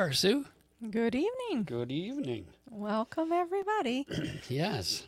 [0.00, 0.46] And here we are, Sue.
[0.90, 1.64] Good evening.
[1.64, 2.46] Good evening.
[2.70, 4.06] Welcome, everybody.
[4.48, 5.06] Yes.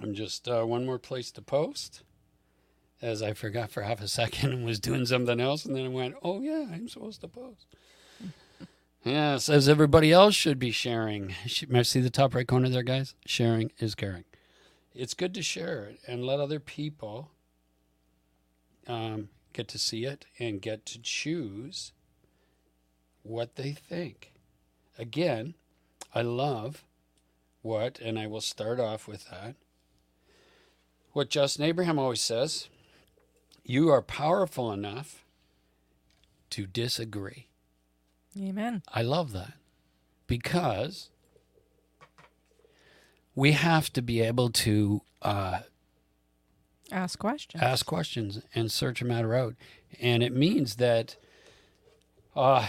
[0.00, 2.04] I'm just uh, one more place to post,
[3.02, 5.88] as I forgot for half a second and was doing something else, and then I
[5.88, 7.66] went, "Oh yeah, I'm supposed to post."
[9.04, 11.34] yes, as everybody else should be sharing.
[11.68, 13.16] May I see the top right corner there, guys?
[13.26, 14.26] Sharing is caring.
[14.94, 17.32] It's good to share it and let other people
[18.86, 21.90] um, get to see it and get to choose
[23.28, 24.32] what they think.
[24.98, 25.54] Again,
[26.14, 26.84] I love
[27.62, 29.54] what, and I will start off with that.
[31.12, 32.68] What Justin Abraham always says
[33.64, 35.24] you are powerful enough
[36.50, 37.46] to disagree.
[38.38, 38.82] Amen.
[38.92, 39.54] I love that
[40.26, 41.10] because
[43.34, 45.60] we have to be able to uh,
[46.90, 47.62] Ask questions.
[47.62, 49.54] ask questions and search a matter out.
[50.00, 51.16] And it means that
[52.34, 52.66] uh,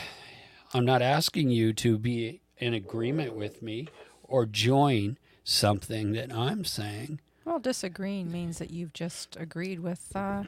[0.73, 3.87] I'm not asking you to be in agreement with me
[4.23, 7.19] or join something that I'm saying.
[7.45, 10.43] well, disagreeing means that you've just agreed with, uh,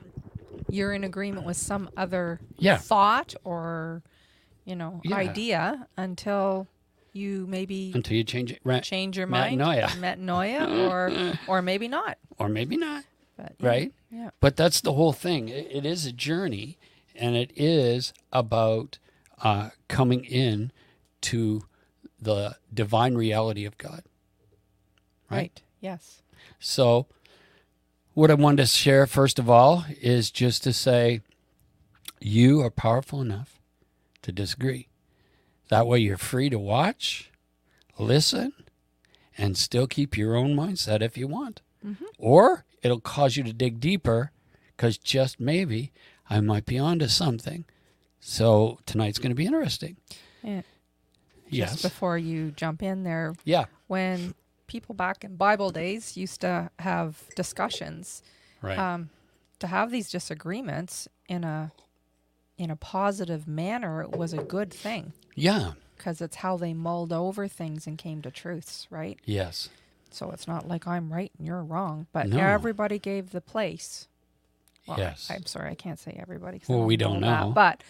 [0.69, 2.77] you're in agreement with some other Yeah.
[2.77, 4.03] thought or,
[4.65, 5.15] you know, Yeah.
[5.15, 6.67] idea until
[7.13, 8.83] you maybe Until you change it, right?
[8.83, 9.59] change your mind.
[9.59, 9.87] Metanoia.
[9.99, 11.11] Metanoia, or,
[11.47, 12.19] or maybe not.
[12.37, 13.03] or maybe not,
[13.35, 13.67] But, yeah.
[13.67, 13.93] right?
[14.11, 14.29] Yeah.
[14.39, 15.49] But that's the whole thing.
[15.49, 16.77] It, it is a journey,
[17.15, 18.99] and it is about
[19.43, 20.71] uh, coming in
[21.21, 21.63] to
[22.19, 24.03] the divine reality of God.
[25.29, 25.37] Right.
[25.37, 25.61] Right.
[25.79, 26.21] Yes.
[26.59, 27.07] So,
[28.13, 31.21] what I wanted to share first of all is just to say
[32.19, 33.59] you are powerful enough
[34.21, 34.89] to disagree.
[35.69, 37.31] That way, you're free to watch,
[37.97, 38.51] listen,
[39.37, 41.61] and still keep your own mindset if you want.
[42.17, 44.31] Or it'll cause you to dig deeper
[44.75, 45.91] because just maybe
[46.29, 47.65] I might be onto something.
[48.21, 49.97] So, tonight's going to be interesting.
[50.43, 50.61] Yeah.
[51.49, 51.71] Yes.
[51.71, 53.65] Just before you jump in there, yeah.
[53.87, 54.35] when
[54.67, 58.23] people back in Bible days used to have discussions,
[58.61, 58.77] Right.
[58.77, 59.09] um,
[59.59, 61.71] to have these disagreements in a
[62.57, 65.71] in a positive manner was a good thing yeah.
[65.97, 69.17] because it's how they mulled over things and came to truths, right?
[69.25, 69.69] Yes.
[70.11, 72.37] So it's not like I'm right and you're wrong, but No.
[72.37, 74.07] everybody gave the place.
[74.85, 75.27] Well, Yes.
[75.31, 76.61] I'm sorry, I can't say everybody.
[76.67, 77.51] Well, we don't that, know.
[77.51, 77.81] but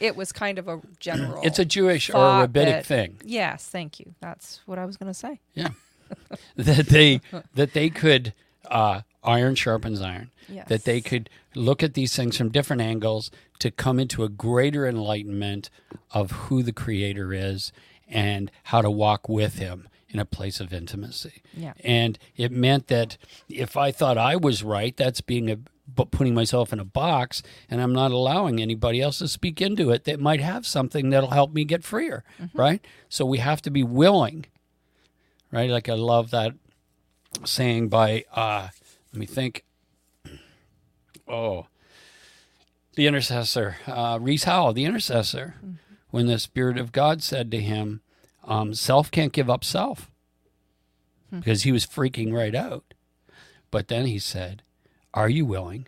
[0.00, 1.40] it was kind of a general.
[1.42, 3.20] It's a Jewish or thought rabbinic that- thing.
[3.24, 4.14] Yes, thank you.
[4.20, 5.40] That's what I was going to say.
[5.54, 5.70] Yeah.
[6.56, 7.20] that they
[7.54, 8.32] that they could
[8.70, 10.30] uh, iron sharpens iron.
[10.48, 10.68] Yes.
[10.68, 14.86] That they could look at these things from different angles to come into a greater
[14.86, 15.68] enlightenment
[16.10, 17.72] of who the creator is
[18.08, 21.42] and how to walk with him in a place of intimacy.
[21.54, 21.74] Yeah.
[21.84, 23.18] And it meant that
[23.48, 25.58] if I thought I was right, that's being a
[25.92, 29.90] but putting myself in a box and I'm not allowing anybody else to speak into
[29.90, 32.24] it that might have something that'll help me get freer,
[32.54, 32.84] right?
[33.08, 34.46] So we have to be willing,
[35.50, 35.70] right?
[35.70, 36.52] Like I love that
[37.44, 38.68] saying by uh
[39.12, 39.64] let me think.
[41.26, 41.66] Oh
[42.94, 45.54] the intercessor uh Rees Howell the intercessor
[46.10, 48.00] when the spirit of God said to him
[48.44, 50.10] um self can't give up self
[51.30, 52.94] because he was freaking right out.
[53.70, 54.62] But then he said
[55.14, 55.86] are you willing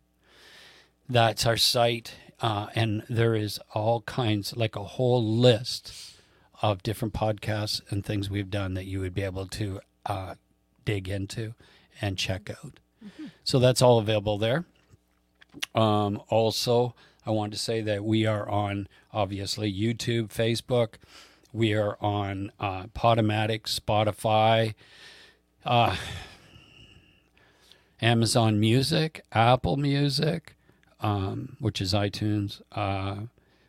[1.08, 6.14] That's our site, uh, and there is all kinds, like a whole list
[6.62, 10.34] of different podcasts and things we've done that you would be able to uh,
[10.84, 11.54] dig into
[12.00, 12.80] and check out.
[13.44, 14.64] So that's all available there.
[15.74, 16.94] Um, also,
[17.24, 20.94] I want to say that we are on obviously YouTube, Facebook.
[21.52, 24.74] We are on uh, Podomatic, Spotify,
[25.64, 25.96] uh,
[28.02, 30.55] Amazon Music, Apple Music,
[31.00, 32.60] um, which is iTunes.
[32.72, 33.22] Uh,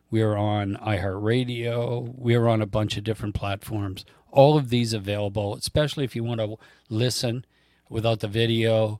[0.09, 2.13] we are on iHeartRadio.
[2.17, 4.05] We are on a bunch of different platforms.
[4.31, 6.57] All of these available, especially if you want to
[6.89, 7.45] listen
[7.89, 8.99] without the video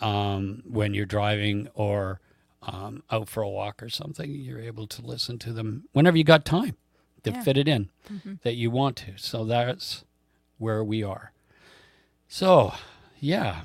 [0.00, 2.20] um, when you're driving or
[2.62, 4.30] um, out for a walk or something.
[4.34, 6.76] You're able to listen to them whenever you got time
[7.24, 7.42] to Yeah.
[7.42, 7.88] fit it in
[8.42, 9.12] that you want to.
[9.16, 10.04] So that's
[10.58, 11.32] where we are.
[12.28, 12.72] So,
[13.20, 13.62] yeah.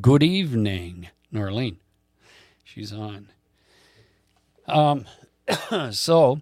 [0.00, 1.76] Good evening, Norlene.
[2.72, 3.28] She's on.
[4.66, 5.04] Um,
[5.90, 6.40] so,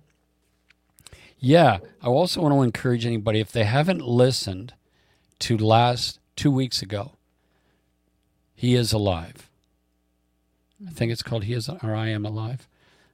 [1.41, 4.75] yeah, I also want to encourage anybody if they haven't listened
[5.41, 7.15] to last two weeks ago,
[8.55, 9.51] He is Alive.
[10.87, 12.69] I think it's called He is or I Am Alive.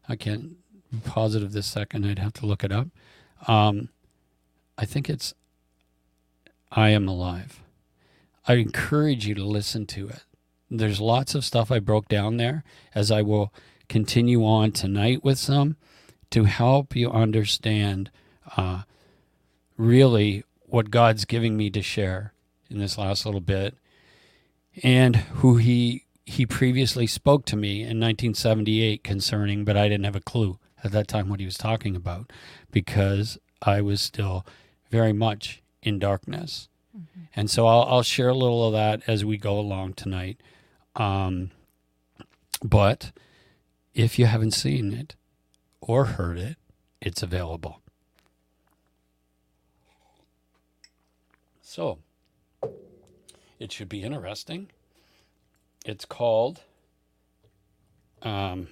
[0.06, 0.56] I can't
[0.92, 2.04] be positive this second.
[2.04, 2.88] I'd have to look it up.
[3.48, 3.88] Um,
[4.76, 5.32] I think it's
[6.70, 7.62] I Am Alive.
[8.46, 10.24] I encourage you to listen to it.
[10.70, 12.64] There's lots of stuff I broke down there,
[12.94, 13.52] as I will
[13.88, 15.76] continue on tonight with some
[16.30, 18.10] to help you understand
[18.56, 18.82] uh,
[19.76, 22.32] really what God's giving me to share
[22.68, 23.76] in this last little bit
[24.82, 30.16] and who he he previously spoke to me in 1978 concerning but I didn't have
[30.16, 32.32] a clue at that time what he was talking about
[32.72, 34.44] because I was still
[34.90, 36.68] very much in darkness.
[37.34, 40.40] And so I'll, I'll share a little of that as we go along tonight.
[40.96, 41.50] Um,
[42.62, 43.12] but
[43.94, 45.14] if you haven't seen it
[45.80, 46.56] or heard it,
[47.00, 47.80] it's available.
[51.60, 51.98] So
[53.58, 54.68] it should be interesting.
[55.84, 56.62] It's called
[58.22, 58.68] um,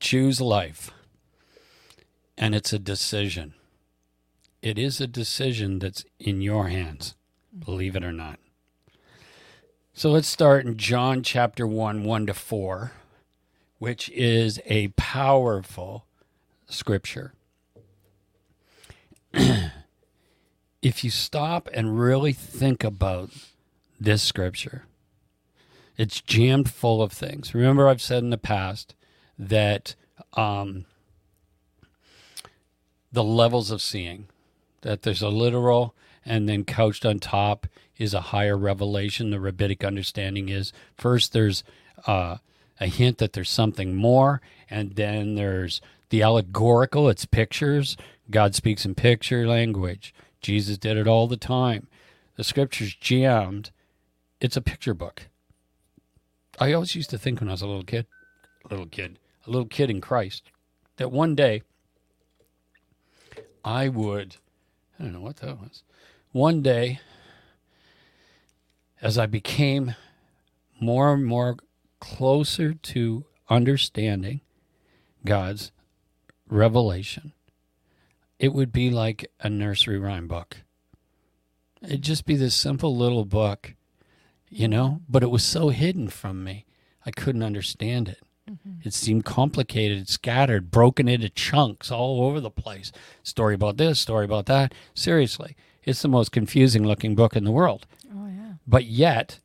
[0.00, 0.90] Choose Life,
[2.36, 3.54] and it's a decision.
[4.60, 7.14] It is a decision that's in your hands,
[7.56, 8.38] believe it or not.
[9.96, 12.90] So let's start in John chapter 1, 1 to 4,
[13.78, 16.04] which is a powerful
[16.66, 17.32] scripture.
[19.32, 23.30] if you stop and really think about
[24.00, 24.82] this scripture,
[25.96, 27.54] it's jammed full of things.
[27.54, 28.96] Remember, I've said in the past
[29.38, 29.94] that
[30.32, 30.86] um,
[33.12, 34.26] the levels of seeing,
[34.80, 35.94] that there's a literal,
[36.26, 39.30] and then couched on top is a higher revelation.
[39.30, 41.64] The rabbinic understanding is first there's
[42.06, 42.38] uh,
[42.80, 47.96] a hint that there's something more, and then there's the allegorical, it's pictures.
[48.30, 50.14] God speaks in picture language.
[50.40, 51.86] Jesus did it all the time.
[52.36, 53.70] The scripture's jammed.
[54.40, 55.28] It's a picture book.
[56.58, 58.06] I always used to think when I was a little kid,
[58.64, 60.50] a little kid, a little kid in Christ,
[60.96, 61.62] that one day
[63.64, 64.36] I would,
[64.98, 65.82] I don't know what that was,
[66.32, 67.00] one day
[69.04, 69.94] as I became
[70.80, 71.58] more and more
[72.00, 74.40] closer to understanding
[75.26, 75.72] God's
[76.48, 77.34] revelation,
[78.38, 80.56] it would be like a nursery rhyme book.
[81.82, 83.74] It'd just be this simple little book,
[84.48, 86.64] you know, but it was so hidden from me,
[87.04, 88.22] I couldn't understand it.
[88.50, 88.88] Mm-hmm.
[88.88, 92.90] It seemed complicated, scattered, broken into chunks all over the place.
[93.22, 94.72] Story about this, story about that.
[94.94, 97.86] Seriously, it's the most confusing looking book in the world.
[98.66, 99.40] But yet,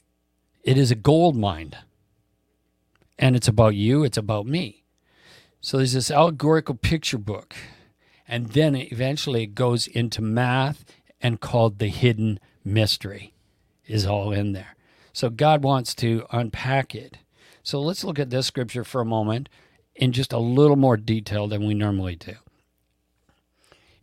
[0.64, 1.76] it is a gold mine.
[3.18, 4.84] And it's about you, it's about me.
[5.62, 7.56] So there's this allegorical picture book.
[8.28, 10.86] And then eventually it goes into math
[11.22, 13.34] and called the hidden mystery
[13.86, 14.76] is all in there.
[15.12, 17.18] So God wants to unpack it.
[17.64, 19.50] So let's look at this scripture for a moment
[19.96, 22.36] in just a little more detail than we normally do.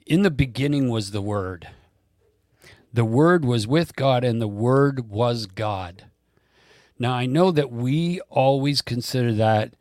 [0.07, 1.69] In the beginning was the Word.
[2.97, 6.07] The Word was with God, and the Word was God.
[6.99, 9.75] Now, I know that we always consider that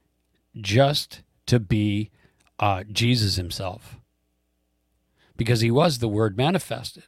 [0.60, 2.12] just to be
[2.60, 3.96] uh, Jesus himself,
[5.38, 7.04] because he was the Word manifested.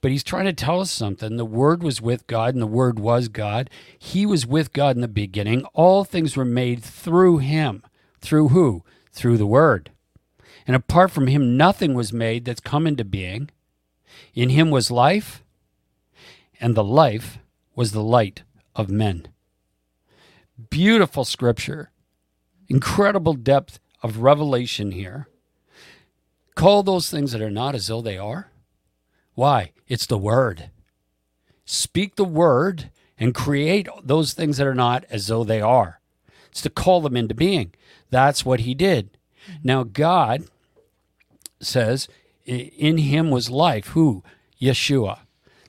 [0.00, 1.36] But he's trying to tell us something.
[1.36, 3.70] The Word was with God, and the Word was God.
[3.98, 5.64] He was with God in the beginning.
[5.74, 7.82] All things were made through him.
[8.20, 8.84] Through who?
[9.10, 9.90] Through the Word.
[10.64, 13.50] And apart from him, nothing was made that's come into being.
[14.34, 15.42] In him was life,
[16.60, 17.38] and the life
[17.74, 18.42] was the light
[18.74, 19.28] of men.
[20.70, 21.90] Beautiful scripture,
[22.68, 25.28] incredible depth of revelation here.
[26.54, 28.50] Call those things that are not as though they are.
[29.34, 29.72] Why?
[29.86, 30.70] It's the word.
[31.64, 36.00] Speak the word and create those things that are not as though they are.
[36.50, 37.74] It's to call them into being.
[38.10, 39.16] That's what he did.
[39.62, 40.44] Now, God
[41.60, 42.08] says,
[42.48, 43.88] in him was life.
[43.88, 44.22] Who?
[44.60, 45.20] Yeshua.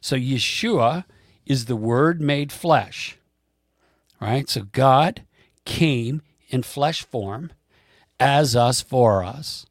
[0.02, 1.06] So, Yeshua
[1.46, 3.18] is the word made flesh.
[4.22, 4.50] Right?
[4.50, 5.24] So, God
[5.66, 7.52] came in flesh form
[8.20, 9.66] as us for us.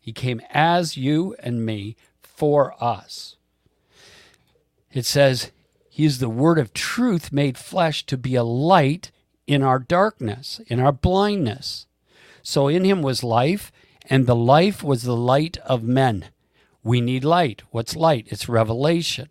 [0.00, 3.36] He came as you and me for us.
[4.92, 5.50] It says,
[5.88, 9.10] He is the word of truth made flesh to be a light
[9.46, 11.86] in our darkness, in our blindness.
[12.42, 13.70] So in him was life,
[14.08, 16.26] and the life was the light of men.
[16.82, 17.62] We need light.
[17.70, 18.26] What's light?
[18.30, 19.28] It's revelation.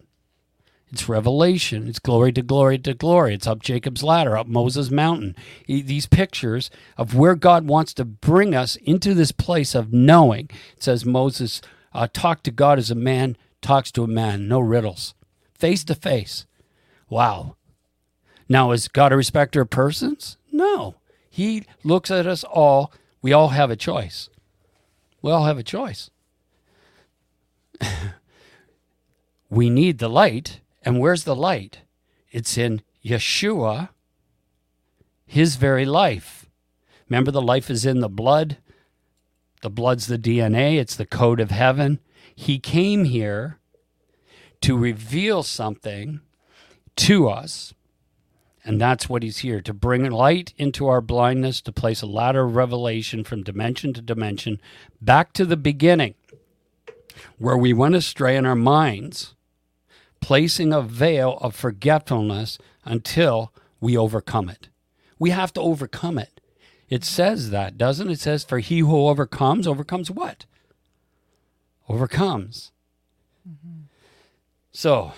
[0.91, 1.87] It's revelation.
[1.87, 3.35] It's glory to glory to glory.
[3.35, 5.35] It's up Jacob's ladder, up Moses' mountain.
[5.67, 10.49] These pictures of where God wants to bring us into this place of knowing.
[10.75, 11.61] It says Moses
[11.93, 15.13] uh, talked to God as a man talks to a man, no riddles,
[15.53, 16.45] face to face.
[17.09, 17.55] Wow.
[18.47, 20.37] Now, is God a respecter of persons?
[20.51, 20.95] No.
[21.29, 22.91] He looks at us all.
[23.21, 24.29] We all have a choice.
[25.21, 26.09] We all have a choice.
[29.49, 31.79] we need the light and where's the light?
[32.31, 33.89] It's in Yeshua,
[35.25, 36.45] his very life.
[37.09, 38.57] Remember, the life is in the blood.
[39.61, 41.99] The blood's the DNA, it's the code of heaven.
[42.33, 43.59] He came here
[44.61, 46.21] to reveal something
[46.95, 47.73] to us.
[48.63, 52.43] And that's what he's here to bring light into our blindness, to place a ladder
[52.43, 54.59] of revelation from dimension to dimension
[55.01, 56.15] back to the beginning,
[57.37, 59.33] where we went astray in our minds
[60.21, 64.69] placing a veil of forgetfulness until we overcome it.
[65.17, 66.41] We have to overcome it.
[66.89, 68.13] It says that, doesn't it?
[68.13, 70.45] It says, For he who overcomes, overcomes what?
[71.87, 72.71] Overcomes.
[73.47, 73.83] Mm-hmm.
[74.71, 75.13] So,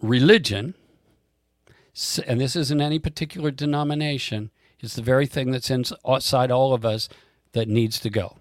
[0.00, 0.74] religion,
[2.26, 6.84] and this isn't any particular denomination, it's the very thing that's inside uh, all of
[6.84, 7.08] us
[7.52, 8.38] that needs to go.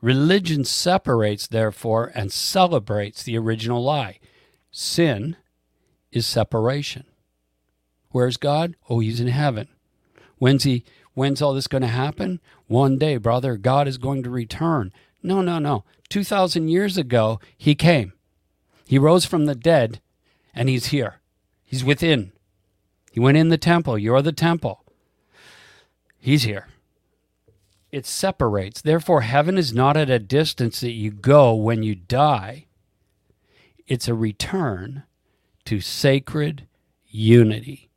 [0.00, 4.18] Religion separates, therefore, and celebrates the original lie.
[4.70, 5.36] Sin
[6.10, 7.04] is separation.
[8.10, 8.76] Where's God?
[8.90, 9.68] Oh, he's in heaven.
[10.38, 12.40] When's he when's all this going to happen?
[12.66, 14.92] One day, brother, God is going to return.
[15.22, 15.84] No, no, no.
[16.08, 18.12] 2000 years ago, he came.
[18.86, 20.00] He rose from the dead
[20.54, 21.20] and he's here.
[21.64, 22.31] He's within.
[23.12, 23.98] He went in the temple.
[23.98, 24.82] You're the temple.
[26.18, 26.68] He's here.
[27.92, 28.80] It separates.
[28.80, 32.64] Therefore, heaven is not at a distance that you go when you die.
[33.86, 35.02] It's a return
[35.66, 36.66] to sacred
[37.06, 37.90] unity.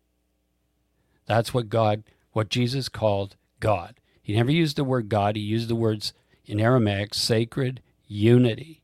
[1.25, 2.03] That's what God,
[2.33, 3.95] what Jesus called God.
[4.21, 6.11] He never used the word God, he used the words
[6.45, 8.81] in Aramaic, sacred unity.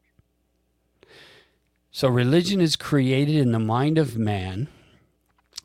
[1.91, 4.69] So religion is created in the mind of man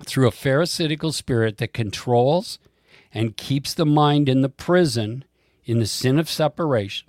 [0.04, 2.58] through a pharisaical spirit that controls
[3.12, 5.24] and keeps the mind in the prison
[5.66, 7.08] in the sin of separation,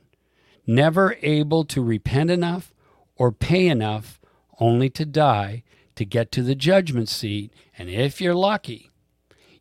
[0.66, 2.74] never able to repent enough
[3.16, 4.20] or pay enough
[4.60, 5.64] only to die
[5.96, 7.54] to get to the judgment seat.
[7.78, 8.90] And if you're lucky,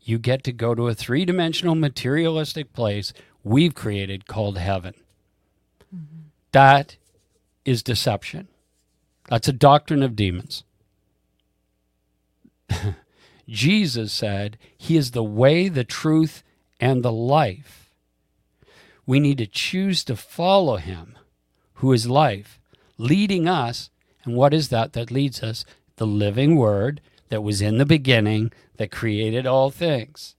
[0.01, 3.13] you get to go to a three dimensional materialistic place
[3.45, 4.95] we've created called heaven.
[5.95, 6.29] Mm-hmm.
[6.53, 6.97] That
[7.65, 8.49] is deception.
[9.29, 10.65] That's a doctrine of demons.
[13.49, 16.43] Jesus said he is the way, the truth,
[16.81, 17.93] and the life.
[19.07, 21.17] We need to choose to follow him,
[21.75, 22.59] who is life,
[22.99, 23.91] leading us
[24.27, 25.65] and what is that that leads us?
[25.97, 30.35] The living word that was in the beginning that created all things,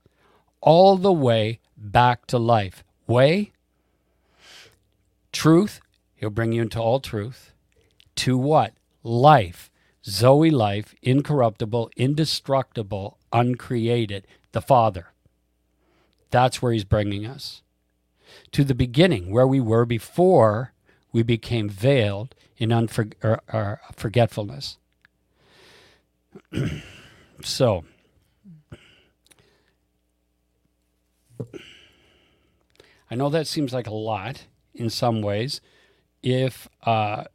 [0.62, 2.84] all the way back to life.
[3.08, 3.54] Way,
[5.32, 5.80] truth,
[6.16, 7.54] he'll bring you into all truth.
[8.18, 8.74] To what?
[9.04, 9.72] Life.
[10.08, 14.26] Zoe life, incorruptible, indestructible, uncreated.
[14.54, 15.08] The Father.
[16.32, 17.62] That's where he's bringing us.
[18.54, 20.74] To the beginning, where we were before
[21.12, 24.78] we became veiled in unfor- or, or forgetfulness.
[27.42, 27.86] so,
[33.10, 35.62] I know that seems like a lot in some ways
[36.24, 37.26] if uh,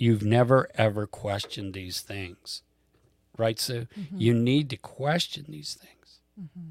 [0.00, 2.62] you've never ever questioned these things,
[3.36, 3.86] right, Sue?
[3.98, 4.18] Mm-hmm.
[4.18, 6.20] You need to question these things.
[6.40, 6.70] Mm-hmm.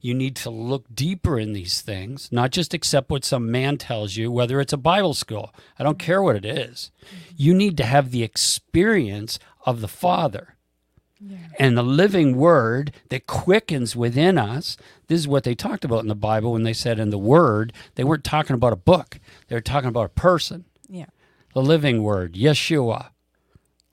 [0.00, 4.16] You need to look deeper in these things, not just accept what some man tells
[4.16, 5.54] you, whether it's a Bible school.
[5.78, 6.90] I don't care what it is.
[7.04, 7.34] Mm-hmm.
[7.36, 10.56] You need to have the experience of the Father
[11.58, 14.78] and the living word that quickens within us.
[15.08, 17.74] This is what they talked about in the Bible when they said in the word,
[17.96, 19.18] they weren't talking about a book,
[19.48, 21.06] they were talking about a person, Yeah.
[21.54, 23.10] The living word, Yeshua.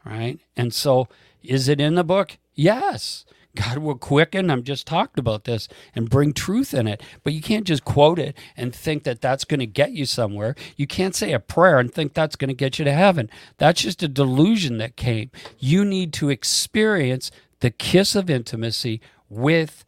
[0.05, 0.39] Right?
[0.55, 1.07] And so,
[1.43, 2.37] is it in the book?
[2.55, 3.25] Yes.
[3.57, 4.51] God will quicken.
[4.51, 7.01] I'm just talked about this and bring truth in it.
[7.23, 10.55] But you can't just quote it and think that that's going to get you somewhere.
[10.75, 13.29] You can't say a prayer and think that's going to get you to heaven.
[13.57, 15.31] That's just a delusion that came.
[15.57, 19.83] You need to experience the kiss of intimacy with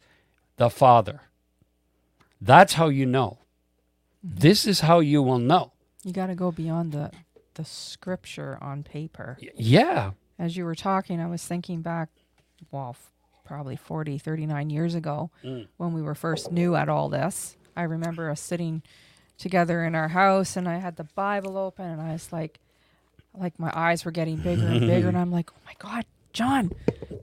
[0.56, 1.22] the Father.
[2.40, 3.38] That's how you know.
[4.26, 4.40] Mm-hmm.
[4.40, 5.72] This is how you will know.
[6.04, 7.12] You got to go beyond the
[7.54, 9.38] the scripture on paper.
[9.56, 10.12] Yeah.
[10.38, 12.08] As you were talking, I was thinking back,
[12.70, 13.12] well, f-
[13.44, 15.66] probably 40, 39 years ago Mm.
[15.76, 17.56] when we were first new at all this.
[17.76, 18.82] I remember us sitting
[19.38, 22.60] together in our house and I had the Bible open and I was like,
[23.34, 25.08] like my eyes were getting bigger and bigger.
[25.12, 26.72] and I'm like, oh my God, John,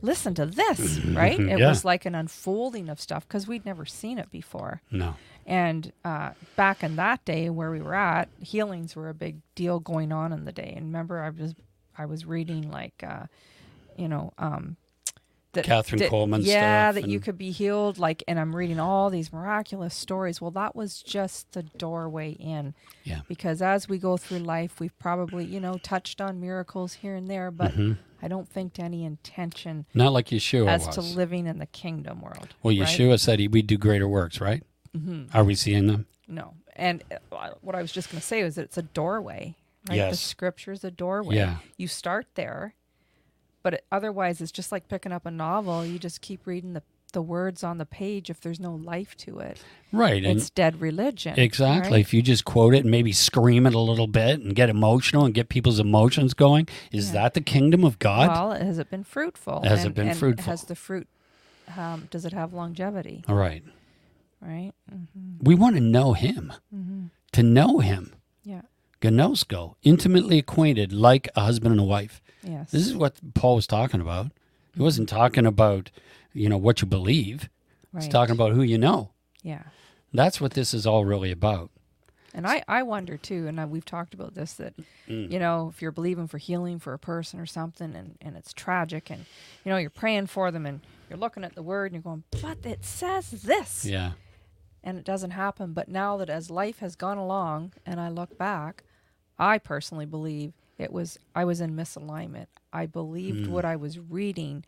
[0.01, 1.39] listen to this, right?
[1.39, 1.69] It Yeah.
[1.69, 4.81] was like an unfolding of stuff because we'd never seen it before.
[4.91, 5.15] No.
[5.45, 9.79] And uh, back in that day where we were at, healings were a big deal
[9.79, 10.73] going on in the day.
[10.75, 11.55] And remember, I was
[11.97, 13.25] I was reading like, uh,
[13.95, 14.75] you know, um,
[15.53, 17.97] that Kathryn that- Kuhlman yeah, that you could be healed.
[17.97, 20.39] Like, and I'm reading all these miraculous stories.
[20.41, 22.73] Well, that was just the doorway in.
[23.03, 23.21] Yeah.
[23.27, 27.27] Because as we go through life, we've probably you know touched on miracles here and
[27.27, 27.93] there, but Mm-hmm.
[28.19, 30.95] I don't think to any intention Not like Yeshua as was.
[30.95, 32.55] to living in the kingdom world.
[32.63, 32.87] well, right?
[32.87, 34.63] Yeshua said he, we'd do greater works, right?
[34.97, 35.37] Mm-hmm.
[35.37, 36.07] Are we seeing them?
[36.27, 36.55] No.
[36.75, 39.55] And uh, what I was just going to say was that it's a doorway.
[39.87, 39.95] Right?
[39.97, 40.19] The Yes.
[40.19, 41.35] scripture is a doorway.
[41.35, 41.57] Yeah.
[41.77, 42.73] You start there,
[43.67, 45.85] but it, otherwise it's just like picking up a novel.
[45.85, 49.39] You just keep reading the, the words on the page if there's no life to
[49.39, 49.61] it.
[49.91, 50.23] Right.
[50.23, 51.37] And it's dead religion.
[51.37, 51.91] exactly.
[51.91, 51.99] right?
[51.99, 55.25] If you just quote it and maybe scream it a little bit and get emotional
[55.25, 57.23] and get people's emotions going, is Yeah.
[57.23, 58.29] that the kingdom of God?
[58.29, 59.63] Well, has it been fruitful?
[59.63, 60.45] Has it been and fruitful?
[60.49, 61.09] Has the fruit,
[61.75, 63.25] um, does it have longevity?
[63.27, 63.65] All right.
[64.39, 64.71] Right?
[64.89, 65.43] Mm-hmm.
[65.43, 66.53] We want to know him.
[67.33, 68.13] To know him.
[68.45, 68.61] Yeah.
[69.01, 72.21] Gnosko, intimately acquainted like a husband and a wife.
[72.43, 72.71] Yes.
[72.71, 74.31] This is what Paul was talking about.
[74.75, 75.91] He wasn't talking about,
[76.33, 77.49] you know, what you believe.
[77.91, 78.03] Right.
[78.03, 79.11] He's talking about who you know.
[79.41, 79.63] Yeah.
[80.13, 81.69] That's what this is all really about.
[82.33, 84.73] And I, I wonder too, and I, we've talked about this that,
[85.07, 85.31] Mm.
[85.31, 88.51] you know, if you're believing for healing for a person or something and, and it's
[88.53, 89.25] tragic and,
[89.63, 92.23] you know, you're praying for them and you're looking at the word and you're going,
[92.41, 93.85] but it says this.
[93.85, 94.11] Yeah.
[94.83, 95.71] And it doesn't happen.
[95.73, 98.83] But now that as life has gone along and I look back,
[99.39, 102.47] I personally believe it was, I was in misalignment.
[102.73, 103.49] I believed Mm.
[103.49, 104.63] what I was reading,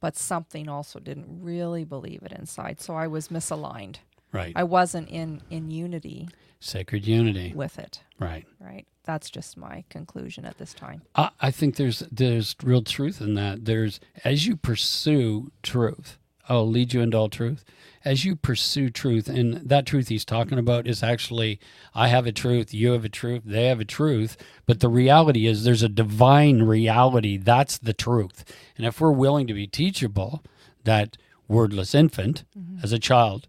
[0.00, 2.80] but something also didn't really believe it inside.
[2.80, 3.96] So I was misaligned.
[4.32, 4.52] Right.
[4.56, 6.28] I wasn't in, in unity
[6.60, 7.52] Sacred unity.
[7.54, 8.02] with it.
[8.18, 8.46] Right.
[8.60, 8.86] right?
[9.04, 11.02] That's just my conclusion at this time.
[11.16, 13.64] I, I think there's there's real truth in that.
[13.64, 17.64] There's as you pursue truth, I'll lead you into all truth.
[18.04, 21.60] As you pursue truth, and that truth he's talking about is actually
[21.94, 25.46] I have a truth, you have a truth, they have a truth, but the reality
[25.46, 27.36] is there's a divine reality.
[27.36, 28.44] That's the truth.
[28.76, 30.42] And if we're willing to be teachable,
[30.84, 32.44] that wordless infant
[32.82, 33.46] as a child,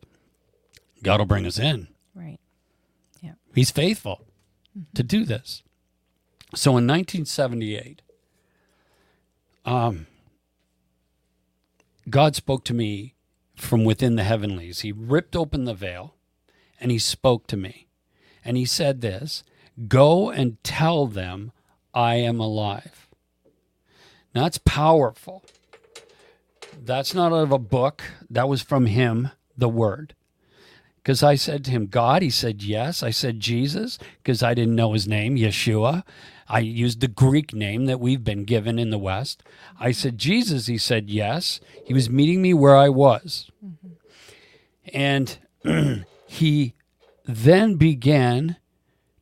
[1.01, 1.87] God will bring us in.
[2.13, 2.39] Right.
[3.21, 3.33] Yeah.
[3.55, 4.21] He's faithful
[4.93, 5.63] to do this.
[6.55, 8.01] So in 1978,
[9.65, 10.05] um,
[12.09, 13.15] God spoke to me
[13.55, 14.81] from within the heavenlies.
[14.81, 16.15] He ripped open the veil
[16.79, 17.87] and he spoke to me.
[18.43, 19.43] And he said this
[19.87, 21.51] Go and tell them
[21.93, 23.07] I am alive.
[24.35, 25.43] Now that's powerful.
[26.83, 30.15] That's not out of a book, that was from him, the word.
[30.97, 33.03] Because I said to him, God, he said, yes.
[33.03, 36.03] I said, Jesus, because I didn't know his name, Yeshua.
[36.53, 39.41] I used the Greek name that we've been given in the West.
[39.79, 39.93] I mm-hmm.
[39.93, 41.59] said, Jesus, he said, yes.
[41.83, 43.49] He was meeting me where I was.
[43.65, 43.87] Mm-hmm.
[44.93, 46.75] And he
[47.25, 48.57] then began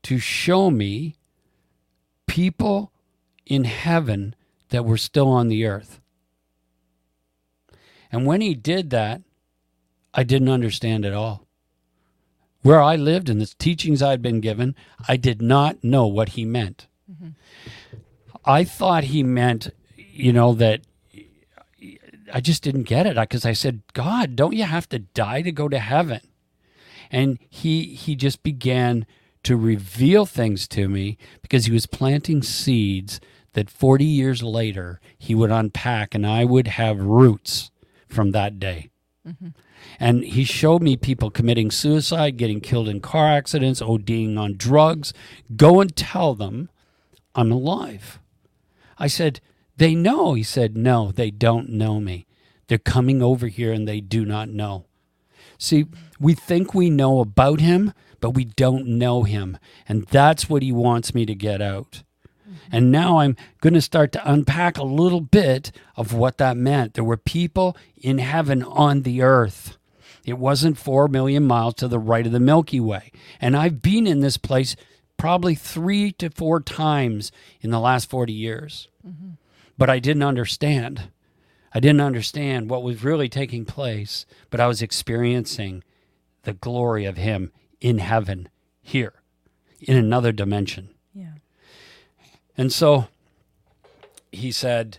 [0.04, 1.16] to show me
[2.28, 2.92] people
[3.46, 4.36] in heaven
[4.68, 6.02] that were still on the earth.
[8.12, 9.22] And when he did that,
[10.14, 11.48] I didn't understand at all.
[12.62, 14.76] Where I lived and the teachings I'd been given,
[15.08, 16.88] I did not know what he meant.
[17.12, 17.98] Mm-hmm.
[18.46, 20.82] I thought he meant, you know, that
[22.34, 25.52] I just didn't get it because I said, God, don't you have to die to
[25.52, 26.22] go to heaven?
[27.12, 29.06] And he he just began
[29.44, 33.20] to reveal things to me because he was planting seeds
[33.54, 37.72] that 40 years later he would unpack and I would have roots
[38.08, 38.92] from that day.
[39.28, 39.50] Mm-hmm.
[40.00, 45.14] And he showed me people committing suicide, getting killed in car accidents, ODing on drugs.
[45.56, 46.70] Go and tell them
[47.36, 48.20] I'm alive.
[48.98, 49.40] I said,
[49.78, 50.34] They know.
[50.34, 52.26] He said, No, they don't know me.
[52.68, 54.86] They're coming over here and they do not know.
[55.58, 55.86] See,
[56.20, 59.58] we think we know about him, but we don't know him.
[59.88, 62.04] And that's what he wants me to get out.
[62.48, 62.56] Mm-hmm.
[62.72, 66.94] And now I'm going to start to unpack a little bit of what that meant.
[66.94, 69.78] There were people in heaven on the earth.
[70.26, 73.12] It wasn't four million miles to the right of the Milky Way.
[73.40, 74.76] And I've been in this place
[75.22, 77.32] probably three to four times
[77.62, 78.88] in the last 40 years.
[79.78, 81.12] But I didn't understand.
[81.76, 85.84] I didn't understand what was really taking place, but I was experiencing
[86.42, 88.50] the glory of Him in heaven
[88.82, 89.14] here
[89.80, 90.90] in another dimension.
[91.14, 91.34] Yeah.
[92.58, 93.08] And so
[94.32, 94.98] he said,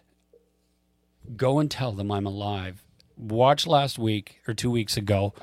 [1.37, 2.85] Go and tell them I'm alive.
[3.17, 5.35] Watch last week or two weeks ago,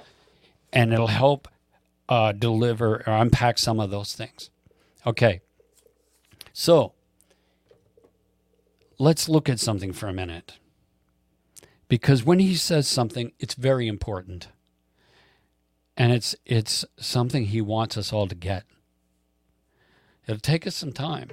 [0.71, 1.49] and it'll help
[2.07, 4.49] uh, deliver or unpack some of those things.
[5.05, 5.41] Okay.
[6.53, 6.93] So
[8.97, 10.57] let's look at something for a minute.
[11.87, 14.49] Because when he says something, it's very important.
[15.97, 18.63] And it's it's something he wants us all to get.
[20.27, 21.31] It'll take us some time.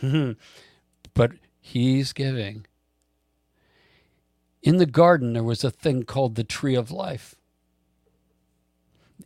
[1.14, 2.66] but he's giving.
[4.62, 7.34] In the garden, there was a thing called the tree of life.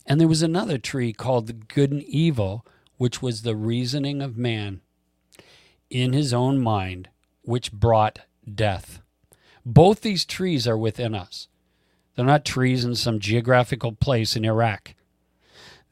[0.07, 2.65] And there was another tree called the good and evil,
[2.97, 4.81] which was the reasoning of man
[5.91, 7.09] in his own mind,
[7.43, 8.21] which brought
[8.53, 9.01] death.
[9.65, 11.49] Both these trees are within us.
[12.15, 14.95] They're not trees in some geographical place in Iraq.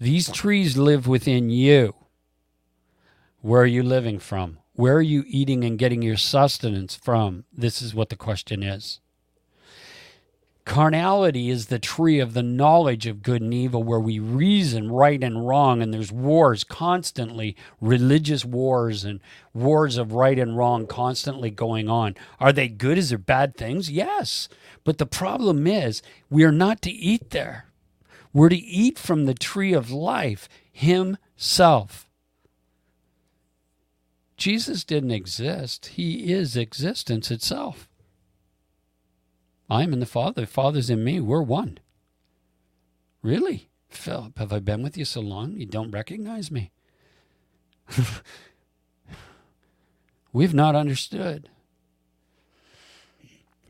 [0.00, 1.94] These trees live within you.
[3.40, 4.58] Where are you living from?
[4.72, 7.44] Where are you eating and getting your sustenance from?
[7.52, 9.00] This is what the question is.
[10.64, 15.22] Carnality is the tree of the knowledge of good and evil, where we reason right
[15.22, 19.20] and wrong, and there's wars constantly, religious wars and
[19.52, 22.14] wars of right and wrong constantly going on.
[22.40, 22.96] Are they good?
[22.96, 23.90] Is there bad things?
[23.90, 24.48] Yes.
[24.84, 26.00] But the problem is,
[26.30, 27.66] we are not to eat there.
[28.32, 32.08] We're to eat from the tree of life, Himself.
[34.38, 37.86] Jesus didn't exist, He is existence itself.
[39.68, 41.20] I'm in the Father, the Father's in me.
[41.20, 41.78] We're one.
[43.22, 43.70] Really?
[43.88, 46.72] Philip, have I been with you so long you don't recognize me?
[50.32, 51.48] We've not understood.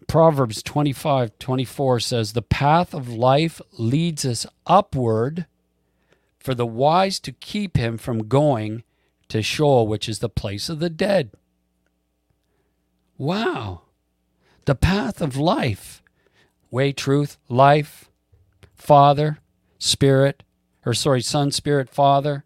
[0.09, 5.47] Proverbs 25 24 says, The path of life leads us upward
[6.39, 8.83] for the wise to keep him from going
[9.29, 11.31] to Sheol, which is the place of the dead.
[13.17, 13.84] Wow
[14.67, 16.03] the path of life
[16.71, 18.11] way, truth, life,
[18.75, 19.39] Father,
[19.79, 20.43] Spirit,
[20.85, 22.45] or sorry, Son, Spirit, Father.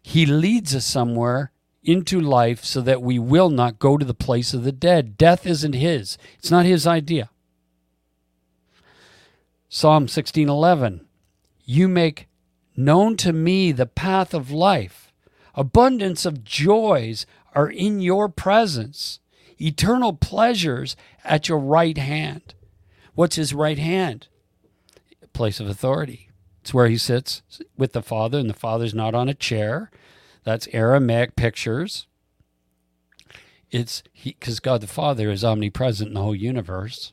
[0.00, 1.50] He leads us somewhere
[1.82, 5.18] into life so that we will not go to the place of the dead.
[5.18, 7.30] Death isn't his, it's not his idea.
[9.68, 11.00] Psalm 16:11
[11.64, 12.28] You make
[12.76, 15.12] known to me the path of life.
[15.54, 19.18] Abundance of joys are in your presence
[19.60, 22.54] eternal pleasures at your right hand.
[23.14, 24.28] What's his right hand?
[25.32, 26.30] Place of authority.
[26.60, 27.42] It's where he sits
[27.76, 29.90] with the Father, and the Father's not on a chair.
[30.44, 32.06] That's Aramaic pictures.
[33.70, 37.12] It's because God the Father is omnipresent in the whole universe.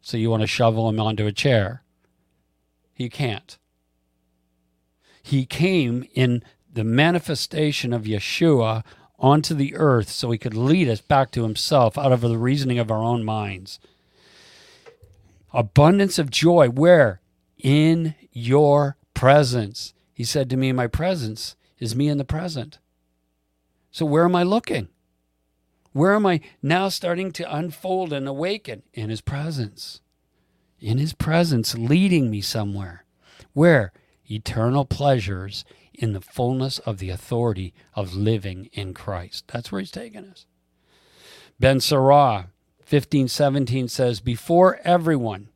[0.00, 1.82] So you want to shovel him onto a chair?
[2.92, 3.58] He can't.
[5.22, 8.84] He came in the manifestation of Yeshua
[9.24, 12.78] onto the earth so he could lead us back to himself out of the reasoning
[12.78, 13.80] of our own minds.
[15.50, 17.22] Abundance of joy, where?
[17.56, 19.94] In your presence.
[20.12, 22.78] He said to me, My presence is me in the present.
[23.90, 24.88] So where am I looking?
[25.92, 28.82] Where am I now starting to unfold and awaken?
[28.92, 30.02] In his presence.
[30.80, 33.06] In his presence, leading me somewhere.
[33.54, 33.94] Where?
[34.30, 39.48] Eternal pleasures in the fullness of the authority of living in Christ.
[39.52, 40.46] That's where he's taking us.
[41.60, 45.48] Ben Sirah, 1517 says, Before everyone,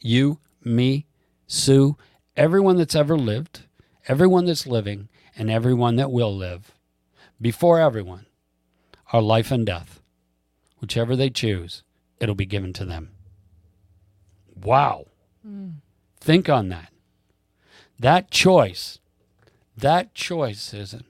[0.00, 1.06] you, me,
[1.46, 1.96] Sue,
[2.36, 3.62] everyone that's ever lived,
[4.06, 6.72] everyone that's living, and everyone that will live,
[7.40, 8.26] before everyone,
[9.12, 10.00] are life and death.
[10.80, 11.82] Whichever they choose,
[12.20, 13.10] it'll be given to them.
[14.62, 15.06] Wow.
[15.46, 15.74] Mm.
[16.20, 16.92] Think on that.
[17.98, 18.98] That choice,
[19.80, 21.06] that choice isn't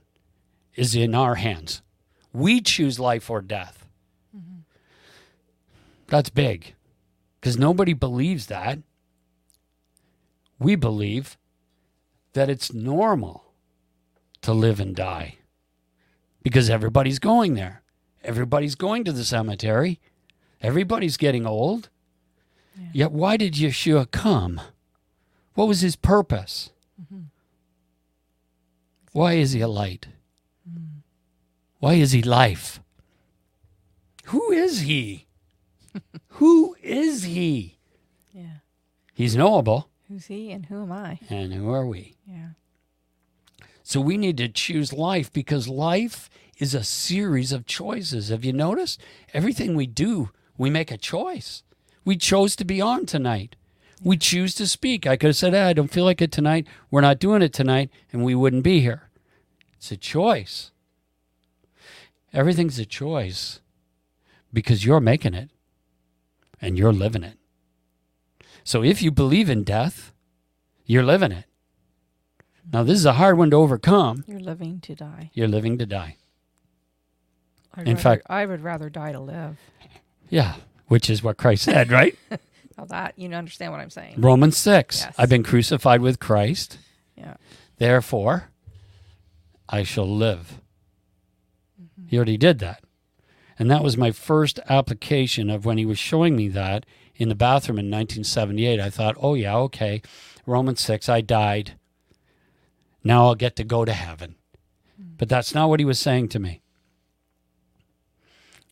[0.75, 1.83] is in our hands.
[2.33, 3.87] We choose life or death.
[4.37, 4.61] Mm-hmm.
[6.07, 6.75] That's big
[7.41, 8.79] because nobody believes that.
[10.59, 11.37] We believe
[12.33, 13.45] that it's normal
[14.43, 15.39] to live and die
[16.43, 17.83] because everybody's going there.
[18.23, 20.01] Everybody's going to the cemetery.
[20.61, 21.89] Everybody's getting old.
[22.93, 24.61] Yet, why did Yeshua come?
[25.55, 26.71] What was his purpose?
[29.19, 30.07] Why is he a light?
[31.81, 32.79] Why is he life?
[34.27, 35.27] Who is he?
[36.39, 37.79] who is he?
[38.33, 38.59] Yeah.
[39.13, 39.89] He's knowable.
[40.07, 41.19] Who's he and who am I?
[41.29, 42.15] And who are we?
[42.29, 42.51] Yeah.
[43.83, 48.29] So we need to choose life because life is a series of choices.
[48.29, 49.01] Have you noticed?
[49.35, 51.65] Everything we do, we make a choice.
[52.05, 53.57] We chose to be on tonight.
[54.01, 55.09] We choose to speak.
[55.09, 56.69] I could have said, "Ah, I don't feel like it tonight.
[56.89, 59.08] We're not doing it tonight, and we wouldn't be here.
[59.79, 60.71] It's a choice.
[62.33, 63.61] Everything's a choice
[64.53, 65.51] because you're making it
[66.61, 67.39] and you're living it.
[68.65, 70.13] So if you believe in death,
[70.85, 71.45] you're living it.
[72.71, 74.25] Now, this is a hard one to overcome.
[74.27, 75.31] You're living to die.
[75.33, 76.17] You're living to die.
[77.73, 79.57] I'd In rather- fact- I would rather die to live.
[80.29, 80.57] Yeah,
[80.89, 82.19] which is what Christ said, right?
[82.77, 84.17] Now that you understand what I'm saying.
[84.19, 85.01] Romans 6.
[85.01, 85.15] Yes.
[85.17, 86.79] I've been crucified with Christ.
[87.17, 87.37] Yeah.
[87.79, 88.51] Therefore,
[89.69, 90.61] I shall live.
[91.81, 92.09] Mm-hmm.
[92.09, 92.83] He already did that.
[93.59, 97.35] And that was my first application of when he was showing me that in the
[97.35, 98.79] bathroom in 1978.
[98.79, 100.01] I thought, oh, yeah, okay.
[100.47, 101.75] Romans 6, I died.
[103.03, 104.37] Now I'll get to go to heaven.
[105.01, 105.19] Mm.
[105.19, 106.63] But that's not what he was saying to me.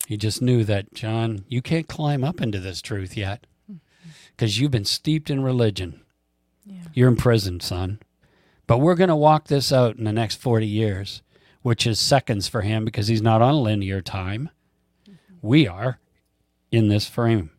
[0.07, 3.79] He just knew that, John, you can't climb up into this truth yet mm-hmm.
[4.31, 6.01] because you've been steeped in religion.
[6.65, 6.83] Yeah.
[6.93, 7.99] You're in prison, son.
[8.67, 11.21] But we're going to walk this out in the next 40 years,
[11.61, 14.49] which is seconds for him because he's not on linear time.
[15.41, 15.99] We are
[16.71, 17.51] in this frame,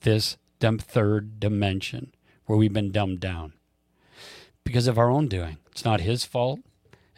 [0.00, 2.14] this third dimension
[2.46, 3.54] where we've been dumbed down
[4.64, 5.58] because of our own doing.
[5.72, 6.60] It's not his fault.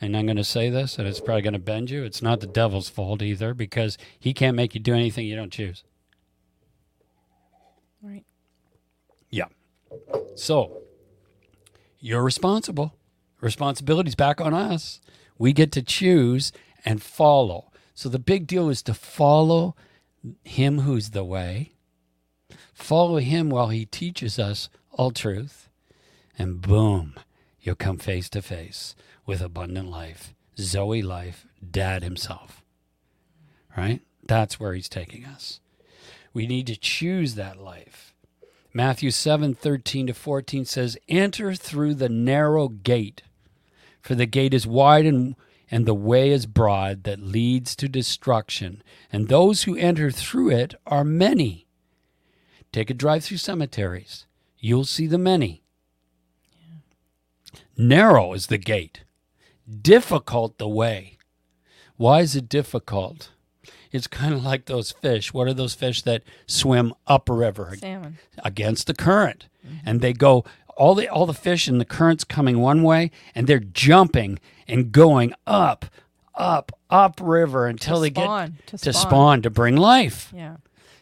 [0.01, 2.03] And I'm going to say this, and it's probably going to bend you.
[2.03, 5.53] It's not the devil's fault either because he can't make you do anything you don't
[5.53, 5.85] choose.
[8.03, 8.25] Right.
[9.31, 9.47] Yeah.
[10.35, 10.82] So
[12.03, 12.97] you're responsible.
[13.41, 15.01] Responsibility's back on us.
[15.39, 16.53] We get to choose
[16.85, 17.71] and follow.
[17.95, 19.77] So the big deal is to follow
[20.43, 21.73] him who's the way.
[22.75, 25.69] Follow him while he teaches us all truth.
[26.37, 27.15] And boom,
[27.61, 32.65] you'll come face to face with abundant life, Zoe life, dad himself.
[33.77, 34.01] Right?
[34.25, 35.61] That's where he's taking us.
[36.35, 38.12] We need to choose that life.
[38.75, 43.23] Matthew 7 13 to 14 says, Enter through the narrow gate,
[44.01, 45.37] for the gate is wide and,
[45.71, 48.83] and the way is broad that leads to destruction,
[49.13, 51.67] and those who enter through it are many.
[52.73, 54.27] Take a drive through cemeteries,
[54.59, 55.63] you'll see the many.
[57.77, 59.05] Narrow is the gate,
[59.83, 61.19] difficult the way.
[61.97, 63.33] Why is it difficult?
[63.93, 65.33] It's kind of like those fish.
[65.35, 67.77] What are those fish that swim upriver?
[67.79, 68.19] Salmon.
[68.43, 69.47] against the current
[69.87, 70.45] and they go
[70.77, 74.91] all the all the fish in the current's coming one way and they're jumping and
[74.91, 75.85] going up
[76.35, 79.11] up up river until they spawn, get to to spawn.
[79.11, 80.57] spawn to bring life Yeah.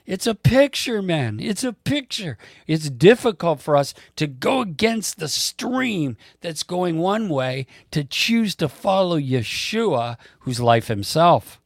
[0.05, 5.29] it's a picture man it's a picture it's difficult for us to go against the
[5.29, 11.60] stream that's going one way to choose to follow yeshua who's life himself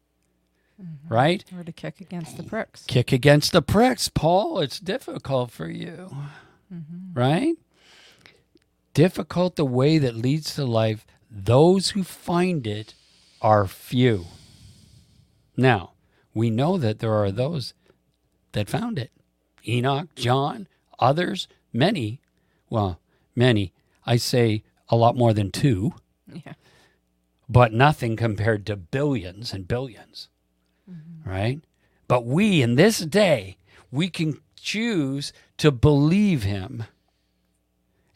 [0.83, 1.15] Mm-hmm.
[1.15, 2.85] right Or to kick against the pricks.
[2.87, 4.59] kick against the pricks, Paul.
[4.59, 6.11] It's difficult for you,
[6.73, 7.13] mm-hmm.
[7.19, 7.55] right?
[8.93, 11.07] Difficult the way that leads to life.
[11.31, 12.95] Those who find it
[13.41, 14.27] are few.
[15.57, 15.93] Now,
[16.33, 17.75] we know that there are those
[18.53, 19.11] that found it
[19.67, 20.67] Enoch, John,
[20.99, 22.21] others, many.
[22.71, 23.01] Well,
[23.37, 23.73] many.
[24.07, 25.95] I say a lot more than two,
[26.33, 26.55] Yeah.
[27.49, 30.29] but nothing compared to billions and 1000000000s
[31.25, 31.61] right?
[32.09, 33.57] But we, in this day,
[33.91, 36.85] we can choose to believe him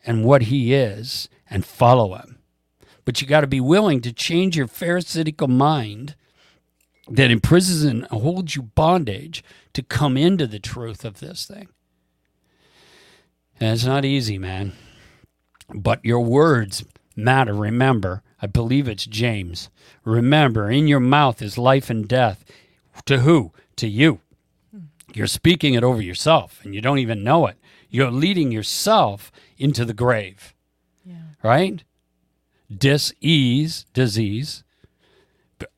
[0.04, 2.38] and what he is and follow him.
[3.04, 6.14] But you got to be willing to change your pharisaical mind
[7.08, 9.42] that imprisons and holds you bondage
[9.72, 11.68] to come into the truth of this thing.
[13.60, 14.72] And it's not easy, man.
[15.74, 16.84] But your words
[17.16, 17.52] matter.
[17.52, 19.68] Remember, I believe it's James.
[20.04, 22.44] Remember, in your mouth is life and death.
[23.06, 23.52] To who?
[23.76, 24.20] To you.
[25.14, 27.56] You're speaking it over yourself, and you don't even know it.
[27.88, 30.54] You're leading yourself into the grave.
[31.04, 31.14] Yeah.
[31.42, 31.82] right?
[32.76, 34.62] Dis-ease, disease,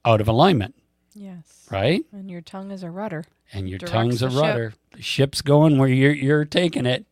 [0.05, 0.75] out of alignment,
[1.15, 1.69] Yes.
[1.71, 2.05] right?
[2.13, 3.25] And your tongue is a rudder.
[3.53, 4.41] And your Directs tongue's a the ship.
[4.43, 4.75] rudder.
[4.97, 7.07] The ship's going where you're you're taking it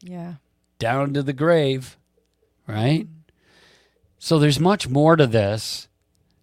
[0.00, 0.34] Yeah.
[0.78, 1.96] down to the grave,
[2.68, 3.08] right?
[4.18, 5.88] So there's much more to this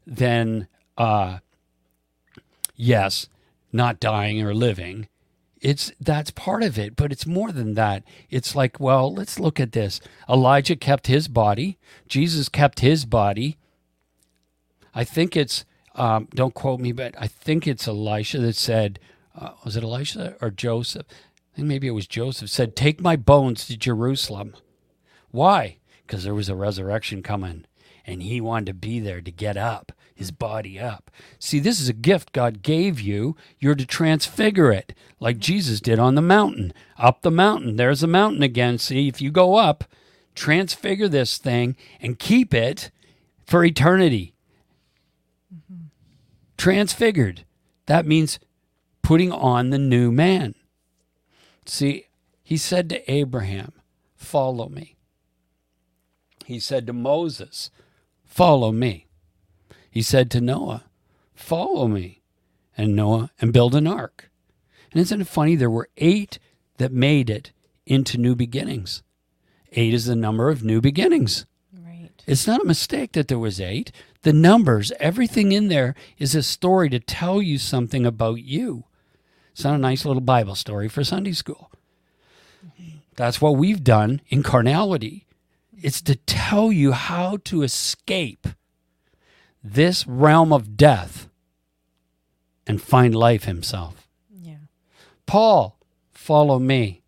[0.05, 1.39] than uh
[2.79, 3.27] yes,
[3.71, 5.07] not dying or living.
[5.61, 8.03] It's that's part of it, but it's more than that.
[8.29, 9.99] It's like, well, let's look at this.
[10.29, 11.77] Elijah kept his body.
[12.07, 13.57] Jesus kept his body.
[14.95, 15.65] I think it's
[15.95, 18.99] um, don't quote me, but I think it's Elisha that said,
[19.37, 21.05] uh, was it Elisha or Joseph?
[21.09, 24.55] I think maybe it was Joseph said, "Take my bones to Jerusalem."
[25.31, 25.77] Why?
[26.07, 27.65] Because there was a resurrection coming,
[28.05, 31.09] and he wanted to be there to get up, his body up.
[31.39, 33.37] See, this is a gift God gave you.
[33.57, 36.73] You're to transfigure it, like Jesus did on the mountain.
[36.97, 37.77] Up the mountain.
[37.77, 38.77] There's the mountain again.
[38.77, 39.85] See, if you go up,
[40.35, 42.91] transfigure this thing and keep it
[43.45, 44.33] for eternity.
[45.55, 45.85] Mm-hmm.
[46.57, 47.45] Transfigured.
[47.85, 48.39] That means
[49.01, 50.53] putting on the new man.
[51.65, 52.07] See,
[52.43, 53.71] he said to Abraham,
[54.17, 54.97] Follow me.
[56.45, 57.71] He said to Moses,
[58.25, 59.05] Follow me.
[59.89, 60.85] He said to Noah,
[61.33, 62.21] Follow me.
[62.77, 64.29] And Noah, and build an ark.
[64.91, 65.55] And isn't it funny?
[65.55, 66.39] There were eight
[66.77, 67.51] that made it
[67.85, 69.03] into new beginnings.
[69.73, 71.45] Eight is the number of new beginnings.
[71.73, 72.09] Right.
[72.25, 73.91] It's not a mistake that there was eight.
[74.21, 78.85] The numbers, everything in there is a story to tell you something about you.
[79.51, 81.71] It's not a nice little Bible story for Sunday school.
[83.15, 85.25] That's what we've done in carnality.
[85.81, 88.47] It's to tell you how to escape
[89.63, 91.27] this realm of death
[92.67, 94.07] and find life himself.
[94.31, 94.57] Yeah.
[95.25, 95.77] Paul,
[96.11, 97.01] follow me.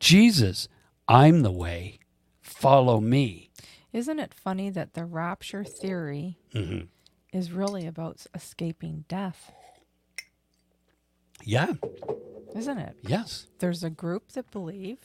[0.00, 0.68] Jesus,
[1.06, 1.98] I'm the way.
[2.40, 3.50] Follow me.
[3.92, 6.88] Isn't it funny that the rapture theory Mhm.
[7.32, 9.52] is really about escaping death?
[11.44, 11.74] Yeah,
[12.54, 12.96] Isn't it?
[13.02, 13.46] yes.
[13.60, 14.98] There's a group that believe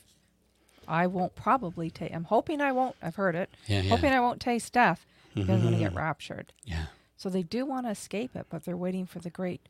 [0.88, 2.14] I won't probably take.
[2.14, 2.96] I'm hoping I won't.
[3.02, 3.50] I've heard it.
[3.68, 3.90] Yeah, yeah.
[3.96, 6.54] Hoping I won't taste death because I'm going to get raptured.
[6.66, 6.86] Yeah.
[7.18, 9.68] So they do want to escape it, but they're waiting for the great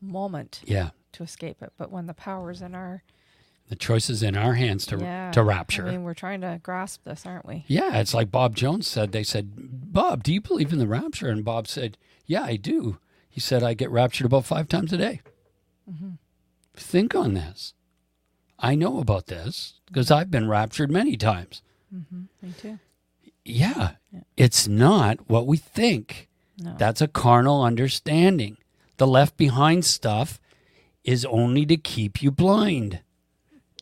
[0.00, 0.90] moment Yeah.
[1.12, 1.72] to escape it.
[1.78, 3.02] But when the power's in our
[3.68, 5.86] The choice is in our hands to yeah, to rapture.
[5.86, 7.64] I mean, we're trying to grasp this, aren't we?
[7.66, 9.12] yeah, it's like Bob Jones said.
[9.12, 12.98] They said, "Bob, do you believe in the rapture?" And Bob said, "Yeah, I do."
[13.28, 15.20] He said, "I get raptured about five times a day."
[15.90, 16.10] Mm-hmm.
[16.74, 17.74] Think on this.
[18.58, 21.62] I know about this because I've been raptured many times.
[21.94, 22.22] Mm-hmm.
[22.42, 22.78] Me too.
[23.48, 24.20] Yeah, Yeah.
[24.36, 26.28] it's not what we think.
[26.58, 26.74] No.
[26.78, 28.56] That's a carnal understanding.
[28.96, 30.40] The left behind stuff
[31.04, 33.00] is only to keep you blind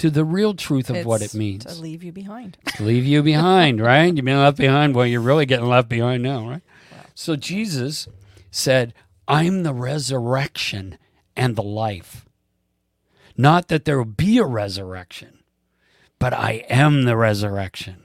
[0.00, 1.64] to the real truth of what it means.
[1.64, 2.58] to leave you behind.
[2.76, 4.14] to leave you behind, right?
[4.14, 4.94] You've been left behind.
[4.94, 6.62] Well, you're really getting left behind now, right?
[7.14, 8.08] So Jesus
[8.50, 8.92] said,
[9.28, 10.98] I'm the resurrection
[11.36, 12.26] and the life.
[13.36, 15.38] Not that there will be a resurrection,
[16.18, 18.03] but I am the resurrection.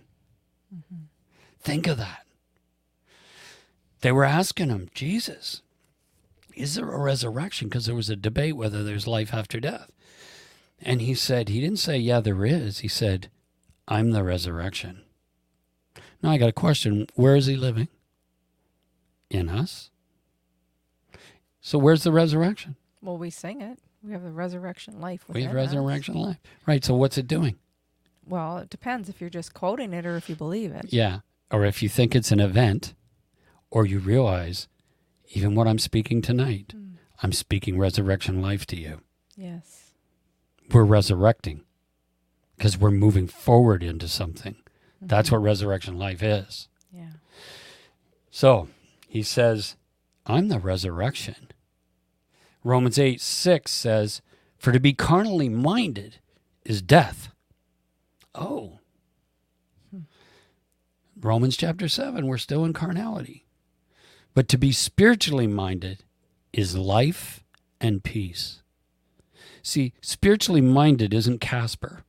[1.61, 2.25] Think of that.
[4.01, 5.61] They were asking him, Jesus,
[6.55, 7.67] is there a resurrection?
[7.67, 9.91] Because there was a debate whether there's life after death.
[10.81, 12.79] And he said, he didn't say, yeah, there is.
[12.79, 13.29] He said,
[13.87, 15.01] I'm the resurrection.
[16.21, 17.07] Now I got a question.
[17.15, 17.89] Where is he living?
[19.29, 19.89] In us.
[21.61, 22.77] So where's the resurrection?
[23.01, 23.79] Well, we sing it.
[24.01, 25.25] We have the resurrection life.
[25.27, 25.75] We have within us.
[25.75, 26.37] resurrection life.
[26.65, 26.83] Right.
[26.83, 27.55] So what's it doing?
[28.25, 30.85] Well, it depends if you're just quoting it or if you believe it.
[30.89, 31.19] Yeah.
[31.51, 32.93] Or if you think it's an event,
[33.71, 34.67] or you realize
[35.33, 36.95] even what I'm speaking tonight, Mm.
[37.21, 39.01] I'm speaking resurrection life to you.
[39.35, 39.91] Yes.
[40.71, 41.63] We're resurrecting
[42.55, 44.55] because we're moving forward into something.
[45.01, 45.33] That's Mhm.
[45.33, 46.67] what resurrection life is.
[46.91, 47.13] Yeah.
[48.31, 48.69] So
[49.07, 49.75] he says,
[50.25, 51.49] I'm the resurrection.
[52.63, 54.21] Romans 8 6 says,
[54.57, 56.17] For to be carnally minded
[56.65, 57.31] is death.
[58.35, 58.78] Oh.
[61.21, 63.45] Romans chapter 7, we're still in carnality.
[64.33, 66.03] But to be spiritually minded
[66.53, 67.43] is life
[67.81, 68.61] and peace.
[69.61, 72.03] See, spiritually minded isn't Casper,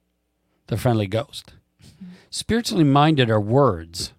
[0.69, 1.55] the friendly ghost.
[2.31, 4.13] Spiritually minded are words.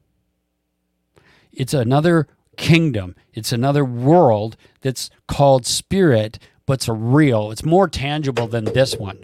[1.53, 2.27] It's another
[2.57, 3.15] kingdom.
[3.33, 7.51] It's another world that's called spirit, but it's a real.
[7.51, 9.23] It's more tangible than this one.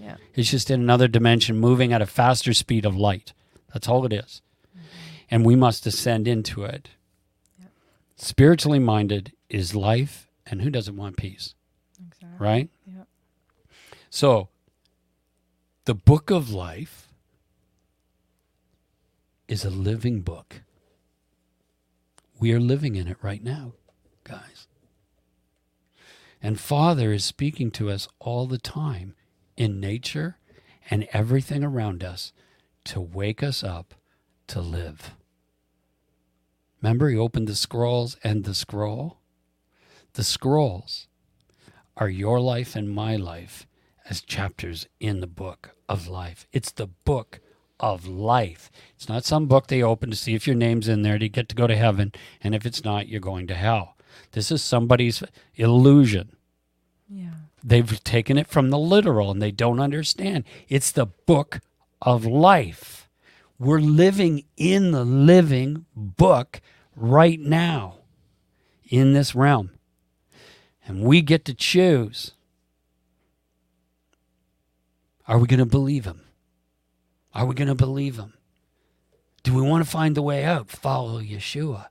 [0.00, 0.16] Yeah.
[0.34, 3.32] It's just in another dimension, moving at a faster speed of light.
[3.72, 4.42] That's all it is.
[5.32, 6.90] And we must descend into it.
[7.58, 7.70] Yep.
[8.16, 11.54] Spiritually minded is life, and who doesn't want peace,
[11.98, 12.38] Exactly.
[12.38, 12.70] right?
[12.86, 13.08] Yep.
[14.10, 14.50] So,
[15.86, 17.08] the book of life
[19.48, 20.62] is a living book.
[22.38, 23.72] We are living in it right now,
[24.24, 24.68] guys.
[26.42, 29.14] And Father is speaking to us all the time
[29.56, 30.36] in nature
[30.90, 32.34] and everything around us
[32.84, 33.94] to wake us up
[34.48, 35.14] to live.
[36.82, 39.18] Remember, he opened the scrolls and the scroll?
[40.14, 41.06] The scrolls
[41.96, 43.66] are your life and my life
[44.08, 46.46] as chapters in the book of life.
[46.52, 47.40] It's the book
[47.78, 48.70] of life.
[48.94, 51.48] It's not some book they open to see if your name's in there to get
[51.50, 53.96] to go to heaven, and if it's not, you're going to hell.
[54.32, 55.22] This is somebody's
[55.54, 56.36] illusion.
[57.08, 57.30] Yeah.
[57.62, 60.44] They've taken it from the literal and they don't understand.
[60.68, 61.60] It's the book
[62.00, 63.01] of life.
[63.62, 66.60] We're living in the living book
[66.96, 67.98] right now
[68.88, 69.70] in this realm.
[70.84, 72.32] And we get to choose.
[75.28, 76.22] Are we going to believe him?
[77.36, 78.32] Are we going to believe him?
[79.44, 80.68] Do we want to find the way out?
[80.68, 81.86] Follow Yeshua.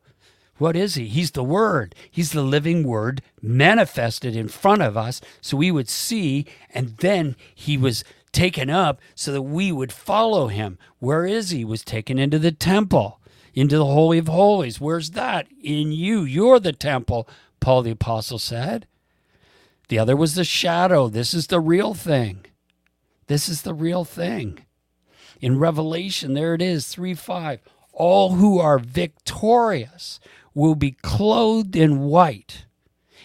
[0.58, 1.08] What is he?
[1.08, 1.96] He's the Word.
[2.12, 7.38] He's the living Word manifested in front of us so we would see, and then
[7.56, 10.78] he was taken up so that we would follow him.
[11.00, 11.66] Where is he?
[11.66, 13.20] was taken into the temple,
[13.54, 14.80] into the Holy of Holies.
[14.80, 15.48] Where's that?
[15.62, 16.24] In you.
[16.24, 17.28] You're the temple,
[17.60, 18.88] Paul the Apostle said.
[19.90, 21.10] The other was the shadow.
[21.10, 22.46] This is the real thing.
[23.28, 24.66] This is the real thing.
[25.42, 27.62] In Revelation, there it is, 3 5.
[27.94, 30.20] All who are victorious
[30.54, 32.66] will be clothed in white,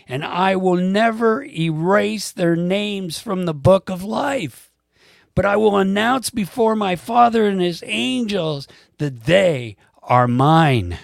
[0.09, 4.66] and I will never erase their names from the book of life.
[5.37, 8.67] But I will announce before my Father and his angels
[8.99, 10.99] that they are mine.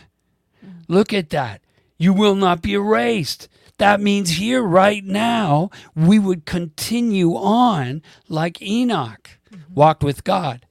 [0.89, 1.61] Look at that.
[1.99, 3.49] You will not be erased.
[3.79, 9.39] That means here, right now, we would continue on like Enoch
[9.75, 10.67] walked with God.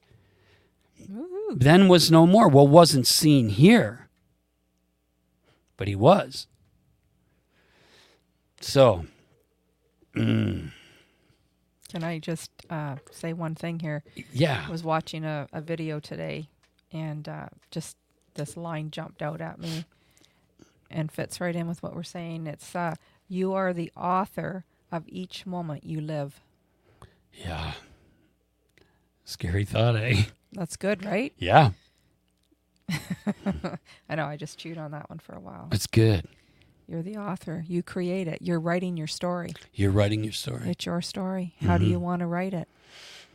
[1.54, 2.48] Then was no more.
[2.48, 4.08] Well, wasn't seen here,
[5.76, 6.46] but he was.
[8.60, 9.06] So,
[10.16, 10.70] mm,
[11.92, 14.02] Can I just uh, say one thing here?
[14.32, 14.64] yeah.
[14.66, 16.48] I was watching a, a video today,
[16.90, 17.98] and uh, just
[18.32, 19.84] this line jumped out at me,
[20.90, 22.46] and fits right in with what we're saying.
[22.46, 22.94] It's uh,
[23.28, 26.40] you are the author of each moment you live.
[27.34, 27.72] Yeah.
[29.26, 30.22] Scary thought, eh?
[30.52, 31.34] That's good, right?
[31.36, 31.72] Yeah,
[34.08, 34.24] I know.
[34.24, 35.68] I just chewed on that one for a while.
[35.72, 36.26] it's good.
[36.92, 37.64] You're the author.
[37.66, 38.42] You create it.
[38.42, 39.54] You're writing your story.
[39.72, 41.54] You're writing your story It's your story.
[41.62, 41.88] How do Mhm.
[41.88, 42.68] you want to write it?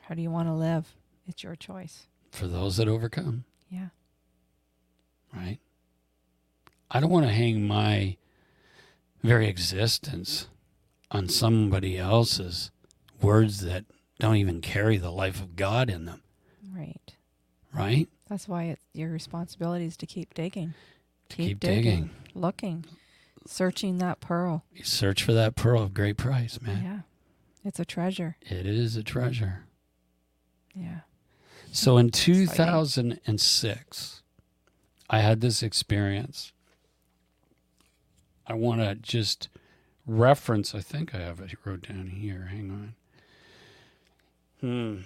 [0.02, 0.94] How do you want to live?
[1.28, 2.06] It's your choice.
[2.30, 3.88] for those that overcome, Yeah.
[5.34, 5.58] right?
[6.92, 8.18] I don't want to hang my
[9.24, 10.48] very existence
[11.10, 12.70] on somebody else's
[13.22, 13.86] words that
[14.20, 16.22] don't even carry the life of God in them,
[16.70, 17.16] Right.
[17.74, 18.08] right?
[18.28, 20.76] That's why it's your responsibility is to keep digging.
[21.30, 22.12] To keep digging.
[22.36, 22.86] looking,
[23.50, 24.66] searching that pearl.
[24.74, 26.84] You search for that pearl of great price, man.
[26.84, 27.00] Yeah.
[27.64, 28.38] It's a treasure.
[28.42, 29.66] It is a treasure.
[30.74, 31.02] Yeah.
[31.72, 34.22] So in 2006,
[35.10, 36.54] I had this experience.
[38.46, 39.50] I want to just
[40.06, 42.48] reference, I think I have it wrote down here.
[42.50, 42.96] Hang on.
[44.62, 45.02] Hmm.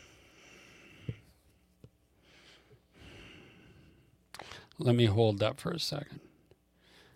[4.78, 6.20] Let me hold that for a second.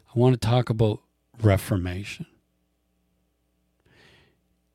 [0.08, 1.02] I want to talk about
[1.42, 2.26] Reformation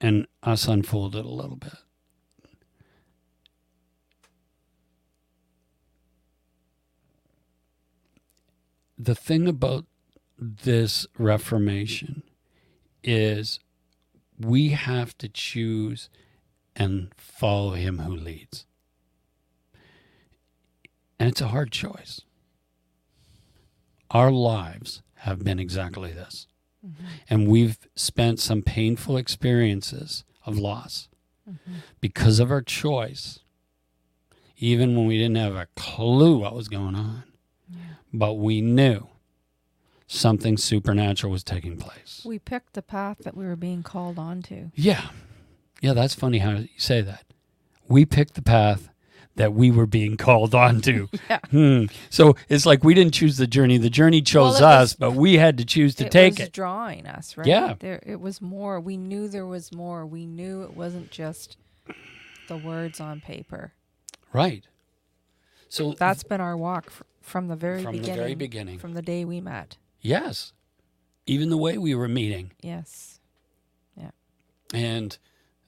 [0.00, 1.74] and us unfold it a little bit.
[9.02, 9.86] the thing about
[10.38, 12.22] this reformation
[13.02, 13.60] is
[14.38, 16.10] we have to choose
[16.76, 18.66] and follow him who leads.
[21.18, 22.20] And it's a hard choice.
[24.10, 26.46] Our lives have been exactly this.
[26.86, 27.04] Mm-hmm.
[27.28, 31.08] And we've spent some painful experiences of loss
[31.48, 31.74] mm-hmm.
[32.00, 33.40] because of our choice,
[34.56, 37.24] even when we didn't have a clue what was going on
[38.12, 39.06] but we knew
[40.06, 42.22] something supernatural was taking place.
[42.24, 44.70] We picked the path that we were being called onto.
[44.74, 45.10] Yeah.
[45.80, 47.24] Yeah, that's funny how you say that.
[47.88, 48.88] We picked the path
[49.36, 51.08] that we were being called onto.
[51.30, 51.38] Yeah.
[51.50, 51.84] Hmm.
[52.10, 53.78] So it's like we didn't choose the journey.
[53.78, 56.38] The journey chose Well, it was- us, but we had to choose to it take
[56.38, 56.52] was it.
[56.52, 57.46] drawing us, right?
[57.46, 57.74] Yeah.
[57.78, 58.80] There it was more.
[58.80, 60.04] We knew there was more.
[60.04, 61.56] We knew it wasn't just
[62.48, 63.72] the words on paper.
[64.32, 64.64] Right.
[65.68, 68.02] So That's been our walk f- from the very beginning.
[68.02, 68.78] from the very beginning.
[68.80, 69.76] From the day we met.
[70.00, 70.52] yes.
[71.26, 72.50] Even the way we were meeting.
[72.60, 73.20] Yes.
[73.96, 74.10] Yeah.
[74.74, 75.16] And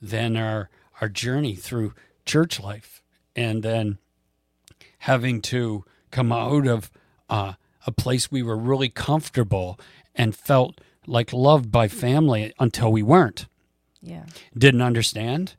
[0.01, 1.95] then our our journey through
[2.27, 3.02] church life
[3.35, 3.99] and then
[5.01, 6.91] having to come out of
[7.29, 7.55] uh,
[7.87, 9.79] a place we were really comfortable
[10.15, 13.47] and felt like loved by family until we weren't.
[14.01, 14.25] Yeah.
[14.57, 15.57] Didn't understand,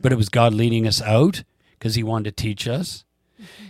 [0.00, 1.44] but it was God leading us out
[1.78, 3.04] because He wanted to teach us.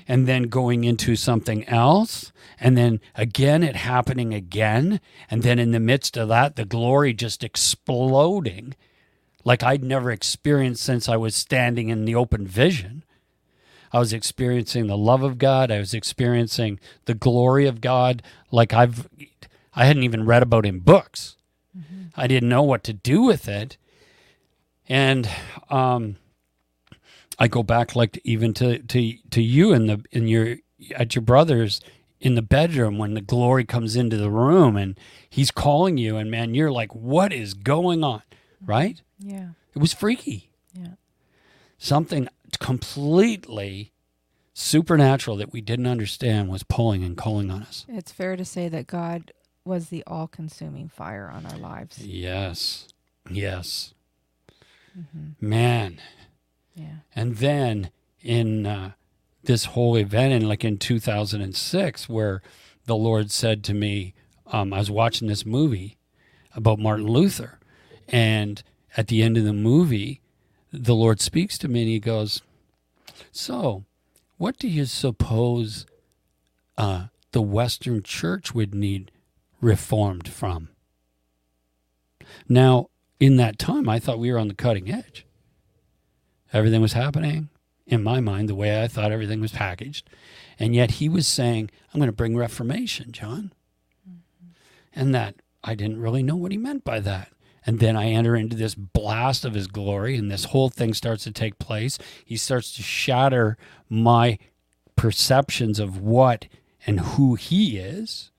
[0.09, 5.01] And then going into something else, and then again, it happening again.
[5.31, 8.75] And then in the midst of that, the glory just exploding
[9.45, 13.05] like I'd never experienced since I was standing in the open vision.
[13.93, 15.71] I was experiencing the love of God.
[15.71, 19.09] I was experiencing the glory of God like I've
[19.75, 21.37] I hadn't even read about in books.
[22.17, 23.77] I didn't know what to do with it.
[24.89, 25.29] And
[25.71, 26.17] um,
[27.39, 30.57] I go back like even to, to to you in the in your
[30.97, 31.81] at your brother's
[32.21, 36.31] in the bedroom when the glory comes into the room and he's calling you and
[36.31, 38.23] man you're like what is going on
[38.67, 39.51] right Yeah.
[39.75, 40.95] it was freaky Yeah.
[41.79, 42.29] something
[42.71, 43.93] completely
[44.55, 48.69] supernatural that we didn't understand was pulling and calling on us It's fair to say
[48.69, 49.33] that God
[49.65, 51.99] was the all consuming fire on our lives.
[52.07, 52.87] yes
[53.31, 53.95] yes
[54.99, 55.49] Mm-hmm.
[55.49, 56.01] man
[56.75, 56.97] Yeah.
[57.15, 57.91] And then
[58.23, 58.93] in uh,
[59.45, 62.43] this whole event, in like in 2006, where
[62.87, 64.15] the Lord said to me,
[64.47, 65.97] um, I was watching this movie
[66.57, 67.61] about Martin Luther,
[68.09, 68.63] and
[68.97, 70.21] at the end of the movie,
[70.73, 72.43] the Lord speaks to me and he goes,
[73.33, 73.85] So,
[74.37, 75.87] what do you suppose
[76.79, 79.11] uh, the Western church would need
[79.61, 80.71] reformed from?
[82.49, 85.27] Now, in that time, I thought we were on the cutting edge
[86.53, 87.49] everything was happening
[87.87, 90.09] in my mind the way I thought everything was packaged.
[90.59, 93.53] And yet he was saying, I'm going to bring reformation, John.
[94.95, 97.33] And that I didn't really know what he meant by that.
[97.71, 101.23] And then I enter into this blast of his glory, and this whole thing starts
[101.23, 102.01] to take place.
[102.25, 103.57] He starts to shatter
[103.89, 104.39] my
[104.97, 106.49] perceptions of what
[106.85, 108.33] and who he is,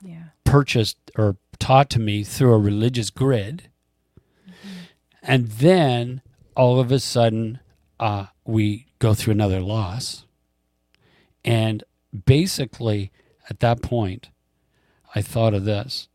[0.00, 0.26] Yeah.
[0.44, 3.68] purchased or taught to me through a religious grid.
[5.20, 6.22] And then
[6.54, 7.58] all of a sudden,
[7.98, 10.24] uh, we go through another loss.
[11.44, 11.82] And
[12.26, 13.10] basically,
[13.50, 14.28] at that point,
[15.16, 16.07] I thought of this.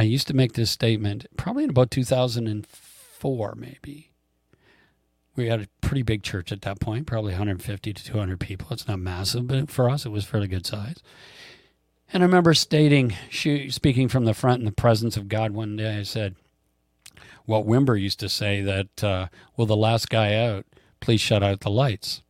[0.00, 4.10] I used to make this statement probably in about 2004, maybe.
[5.36, 8.68] We had a pretty big church at that point, probably 150 to 200 people.
[8.70, 11.02] It's not massive, but for us, it was fairly good size.
[12.10, 13.14] And I remember stating,
[13.68, 16.34] speaking from the front in the presence of God one day, I said,
[17.46, 19.26] Walt Wimber used to say that, uh,
[19.58, 20.64] well, the last guy out,
[21.00, 22.22] please shut out the lights.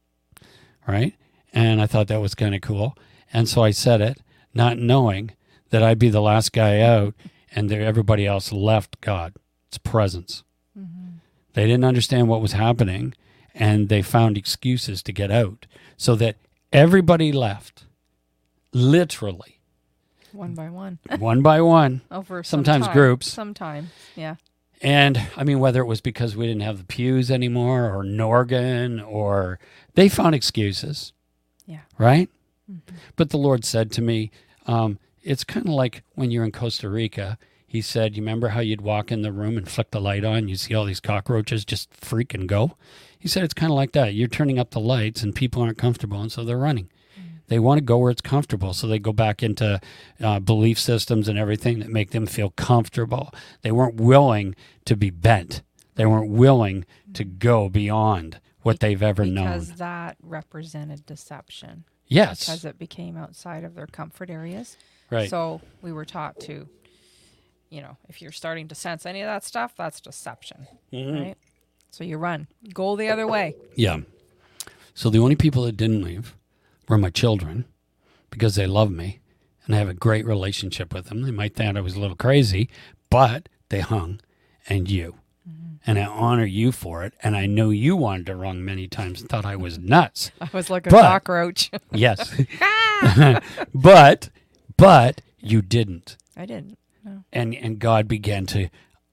[0.88, 1.14] Right?
[1.52, 2.98] And I thought that was kind of cool.
[3.32, 4.18] And so I said it,
[4.52, 5.30] not knowing
[5.68, 7.14] that I'd be the last guy out
[7.54, 9.36] and everybody else left God's
[9.82, 10.44] presence.
[11.54, 13.14] They didn't understand what was happening
[13.54, 16.36] and they found excuses to get out so that
[16.72, 17.84] everybody left,
[18.72, 19.58] literally,
[20.32, 20.98] One by one.
[21.18, 22.02] one by one.
[22.10, 22.94] Over Sometimes time.
[22.94, 23.26] groups.
[23.26, 24.36] Sometimes, Yeah.
[24.82, 28.18] And I mean, whether it was because we didn't have the pews anymore or an
[28.18, 29.58] organ or
[29.94, 31.12] they found excuses.
[31.66, 31.80] Yeah.
[31.98, 32.30] Right?
[33.16, 34.30] But the Lord said to me,
[34.66, 37.38] um, it's kind of like when you're in Costa Rica.
[37.66, 40.48] He said, You remember how you'd walk in the room and flick the light on?
[40.48, 42.76] You see all these cockroaches just freak and go?
[43.16, 44.14] He said, It's kind of like that.
[44.14, 46.90] You're turning up the lights and people aren't comfortable, and so they're running.
[47.50, 48.72] They want to go where it's comfortable.
[48.72, 49.80] So they go back into
[50.20, 53.34] uh, belief systems and everything that make them feel comfortable.
[53.62, 54.54] They weren't willing
[54.84, 55.62] to be bent,
[55.96, 59.46] they weren't willing to go beyond what they've ever Because known.
[59.46, 61.84] Because that represented deception.
[62.06, 62.46] Yes.
[62.46, 64.76] Because it became outside of their comfort areas.
[65.10, 65.28] Right.
[65.30, 66.68] So we were taught to,
[67.70, 70.66] you know, if you're starting to sense any of that stuff, that's deception.
[70.92, 71.20] Mhm.
[71.20, 71.36] Right?
[71.90, 72.46] So you run.
[72.72, 73.54] Go the other way.
[73.74, 73.98] Yeah.
[74.94, 76.36] So the only people that didn't leave
[76.88, 77.64] were my children
[78.30, 79.20] because they love me
[79.66, 81.22] and I have a great relationship with them.
[81.22, 82.68] They might think I was a little crazy,
[83.08, 84.20] but they hung
[84.68, 85.16] and you.
[85.86, 87.14] And I honor you for it.
[87.22, 90.30] And I know you wanted to run many times and thought I was nuts.
[90.40, 91.70] I was like a But- cockroach.
[91.90, 92.34] Yes.
[93.74, 94.28] but
[94.80, 96.16] but you didn't.
[96.36, 96.78] I didn't.
[97.04, 97.24] No.
[97.32, 98.68] And and God began to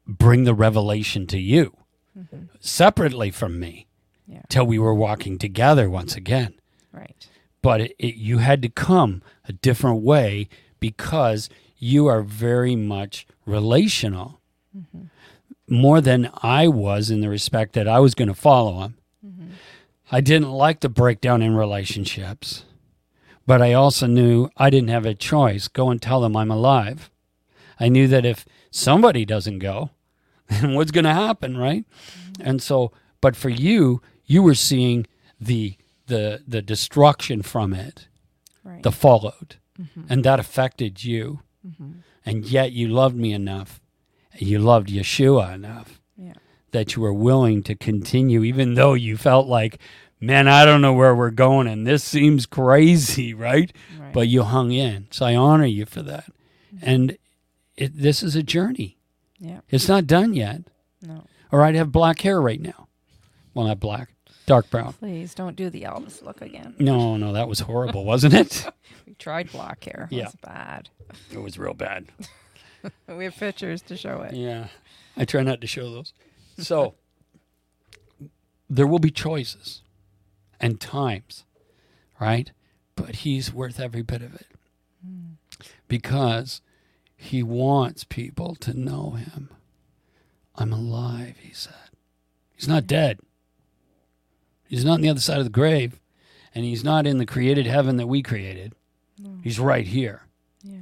[0.06, 1.76] bring the revelation to you
[2.18, 2.46] mm-hmm.
[2.60, 3.88] separately from me
[4.28, 4.42] Yeah.
[4.50, 6.54] till we were walking together once again.
[6.94, 7.28] Right.
[7.62, 10.48] but it, it, you had to come a different way
[10.80, 14.40] because you are very much relational
[14.76, 15.04] mm-hmm.
[15.68, 18.98] more than I was in the respect that I was going to follow him.
[19.26, 19.50] Mm-hmm.
[20.12, 22.64] I didn't like the breakdown in relationships,
[23.48, 25.68] but I also knew I didn't have a choice.
[25.68, 27.10] Go and tell them I'm alive.
[27.80, 29.90] I knew that if somebody doesn't go,
[30.50, 31.86] then what's going to happen, right?
[32.40, 32.92] And so,
[33.22, 35.08] but for you, you were seeing
[35.40, 35.76] the
[36.08, 38.08] the the destruction from it
[38.64, 38.84] Right.
[38.84, 40.06] the fallout, Mhm.
[40.10, 41.96] and that affected you, Mhm.
[42.26, 43.80] and yet you loved me enough,
[44.38, 46.34] you loved Yeshua enough Yeah.
[46.72, 49.80] that you were willing to continue, even though you felt like,
[50.20, 53.72] man, I don't know where we're going, and this seems crazy, right?
[54.00, 54.14] Right.
[54.14, 55.08] But you hung in.
[55.12, 56.26] So I honor you for that.
[56.76, 56.90] Mm-hmm.
[56.90, 57.18] And
[57.76, 58.98] it, this is a journey.
[59.40, 59.60] yeah.
[59.70, 60.62] It's not done yet.
[61.02, 61.24] No.
[61.52, 62.88] Or I'd have black hair right now.
[63.54, 64.10] Well, not black,
[64.46, 64.94] dark brown.
[64.94, 66.76] Please don't do the Elvis look again.
[66.80, 68.66] No, no, that was horrible, wasn't it?
[69.08, 70.10] We tried black hair.
[70.12, 70.26] It Yeah.
[70.26, 70.90] was bad.
[71.32, 72.08] It was real bad.
[73.08, 74.34] We have pictures to show it.
[74.36, 74.68] Yeah.
[75.16, 76.14] I try not to show those.
[76.60, 76.96] So
[78.70, 79.82] there will be choices
[80.60, 81.46] and times,
[82.20, 82.52] right?
[82.96, 84.48] But he's worth every bit of it
[85.88, 86.62] because
[87.16, 89.50] he wants people to know him.
[90.56, 91.74] I'm alive, he said.
[92.56, 93.20] He's not dead.
[94.68, 96.00] He's not on the other side of the grave,
[96.54, 98.74] and he's not in the created heaven that we created.
[99.18, 99.40] No.
[99.44, 100.24] He's right here.
[100.64, 100.80] Yeah.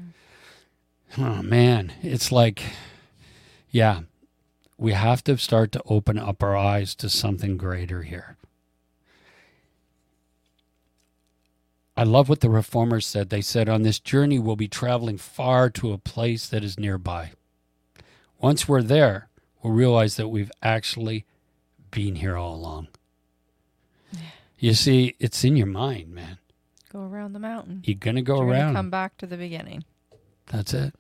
[1.17, 2.63] Oh man, it's like,
[3.69, 4.01] yeah,
[4.78, 8.34] we have to start to open up our eyes to something greater here.
[11.98, 13.30] I love what the reformers said.
[13.30, 17.32] They said, on this journey, we'll be traveling far to a place that is nearby.
[18.39, 19.30] Once we're there,
[19.62, 21.26] we'll realize that we've actually
[21.91, 22.89] been here all along.
[24.60, 26.39] You see, it's in your mind, man.
[26.91, 27.82] Go around the mountain.
[27.86, 28.74] You're going to go You're around.
[28.74, 29.84] Come back to the beginning.
[30.48, 30.93] That's it.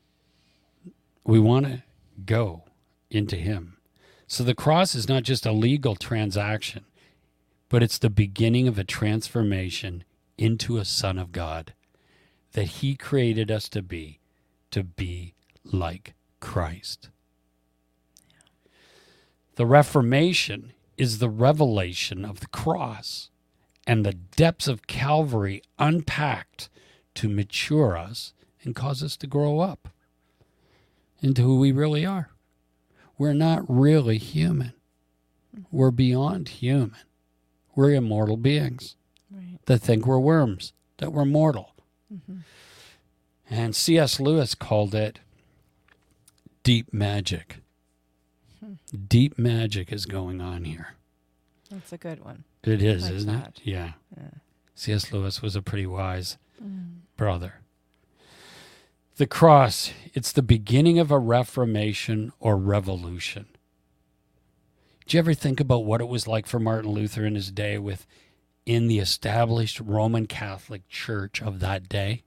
[1.23, 1.83] We want to
[2.25, 2.63] go
[3.09, 3.77] into Him.
[4.27, 6.85] So the cross is not just a legal transaction,
[7.69, 10.03] but it's the beginning of a transformation
[10.37, 11.73] into a Son of God
[12.53, 14.19] that He created us to be,
[14.71, 15.33] to be
[15.63, 17.09] like Christ.
[19.55, 23.29] The Reformation is the revelation of the cross
[23.87, 26.69] and the depths of Calvary unpacked
[27.15, 28.33] to mature us
[28.63, 29.89] and cause us to grow up
[31.21, 32.29] into who we really are.
[33.17, 34.73] We're not really human.
[35.71, 36.95] We're beyond human.
[37.75, 38.95] We're immortal beings
[39.35, 39.59] Right.
[39.65, 41.73] that think we're worms, that we're mortal.
[42.13, 42.41] Mhm.
[43.49, 44.19] And C.S.
[44.19, 45.19] Lewis called it
[46.63, 47.57] deep magic.
[49.07, 50.95] Deep magic is going on here.
[51.69, 52.43] That's a good one.
[52.63, 53.47] It is, Like isn't that.
[53.59, 53.61] it?
[53.63, 53.93] Yeah.
[54.17, 54.29] Yeah.
[54.73, 55.11] C.S.
[55.11, 56.99] Lewis was a pretty wise Mm.
[57.17, 57.55] brother.
[59.17, 63.45] The cross, it's the beginning of a reformation or revolution.
[65.05, 67.77] Did you ever think about what it was like for Martin Luther in his day
[67.77, 68.07] with
[68.65, 72.23] in the established Roman Catholic Church of that day?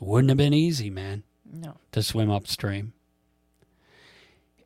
[0.00, 1.76] It wouldn't have been easy, man, No.
[1.92, 2.92] to swim upstream.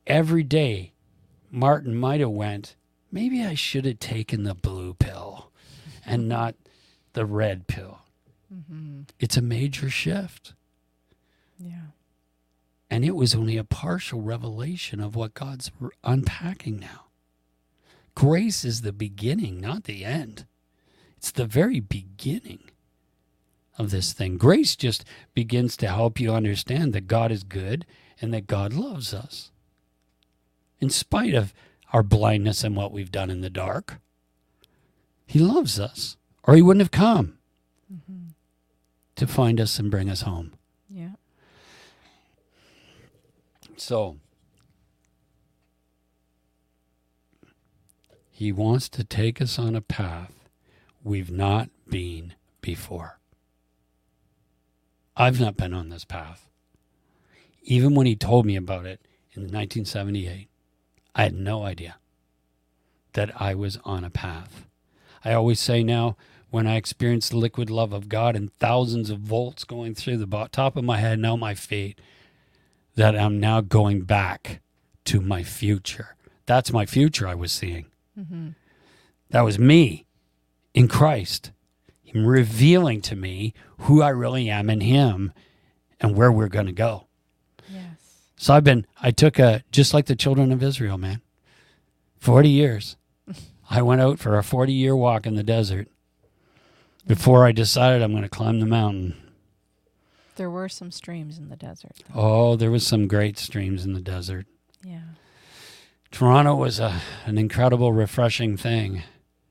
[0.07, 0.93] Every day,
[1.51, 2.77] Martin might have went,
[3.11, 5.51] maybe I should have taken the blue pill
[6.05, 6.55] and not
[7.15, 8.01] the red pill
[8.53, 9.03] Mm-hmm.
[9.19, 10.53] it's a major shift.
[11.59, 11.87] Yeah.
[12.89, 15.73] And it was only a partial revelation of what God's
[16.05, 17.07] unpacking now.
[18.15, 20.47] Grace is the beginning, not the end.
[21.17, 22.71] It's the very beginning
[23.77, 24.37] of this thing.
[24.37, 25.05] Grace just
[25.35, 27.85] begins to help you understand that God is good
[28.21, 29.51] and that God loves us.
[30.81, 31.53] In spite of
[31.93, 33.99] our blindness and what we've done in the dark,
[35.27, 37.39] He loves us, or He wouldn't have come
[37.93, 38.29] Mm-hmm.
[39.17, 40.55] to find us and bring us home.
[40.89, 41.11] Yeah.
[43.77, 44.17] So
[48.45, 50.51] he wants to take us on a path
[51.03, 53.19] we've not been before.
[55.17, 56.47] I've not been on this path.
[57.63, 59.01] Even when he told me about it
[59.33, 60.49] in 1978,
[61.15, 61.97] I had no idea
[63.15, 64.67] that I was on a path.
[65.25, 66.17] I always say now,
[66.51, 70.49] when I experience the liquid love of God and thousands of volts going through the
[70.53, 71.99] top of my head and out my feet,
[72.95, 74.61] that I'm now going back
[75.07, 76.15] to my future.
[76.45, 77.87] That's my future I was seeing.
[78.19, 78.51] Mm-hmm.
[79.31, 80.07] That was me
[80.73, 81.51] in Christ.
[82.03, 85.33] Him revealing to me who I really am in Him
[86.01, 87.07] and where we're going to go.
[87.69, 87.83] Yes.
[88.37, 91.21] So I've been, I took a, just like the children of Israel, man,
[92.19, 92.97] 40 years.
[93.71, 95.89] I went out for a 40 year walk in the desert
[97.07, 99.17] before I decided I'm going to climb the mountain.
[100.37, 101.93] There were some streams in the desert.
[102.13, 102.21] though.
[102.21, 104.47] Oh, there was some great streams in the desert.
[104.83, 105.01] Yeah.
[106.11, 109.03] Toronto was a, an incredible, refreshing thing.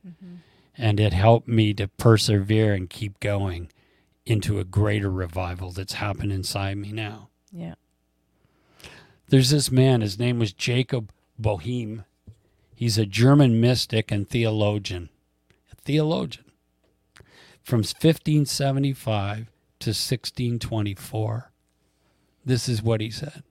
[0.07, 0.35] Mm-hmm.
[0.77, 3.69] And it helped me to persevere and keep going
[4.25, 7.29] into a greater revival that's happened inside me now.
[7.51, 7.75] Yeah.
[9.27, 12.05] There's this man, his name was Jacob Boehme.
[12.75, 15.09] He's a German mystic and theologian.
[15.71, 16.45] A theologian.
[17.63, 19.37] from 1575
[19.79, 21.51] to 1624.
[22.45, 23.43] This is what he said.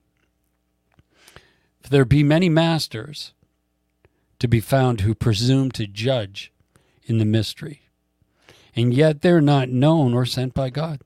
[1.83, 3.33] If there be many masters
[4.39, 6.53] to be found who presume to judge
[7.05, 7.83] in the mystery,
[8.75, 11.03] and yet they're not known or sent by God.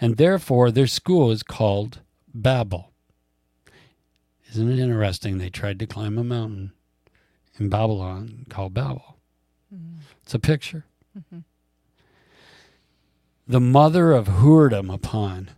[0.00, 2.00] And therefore their school is called
[2.32, 2.92] Babel.
[4.50, 5.38] Isn't it interesting?
[5.38, 6.72] They tried to climb a mountain
[7.58, 9.18] in Babylon called Babel.
[9.74, 10.00] Mm-hmm.
[10.22, 10.84] It's a picture.
[11.18, 11.40] Mm-hmm.
[13.46, 15.50] The mother of whoredom upon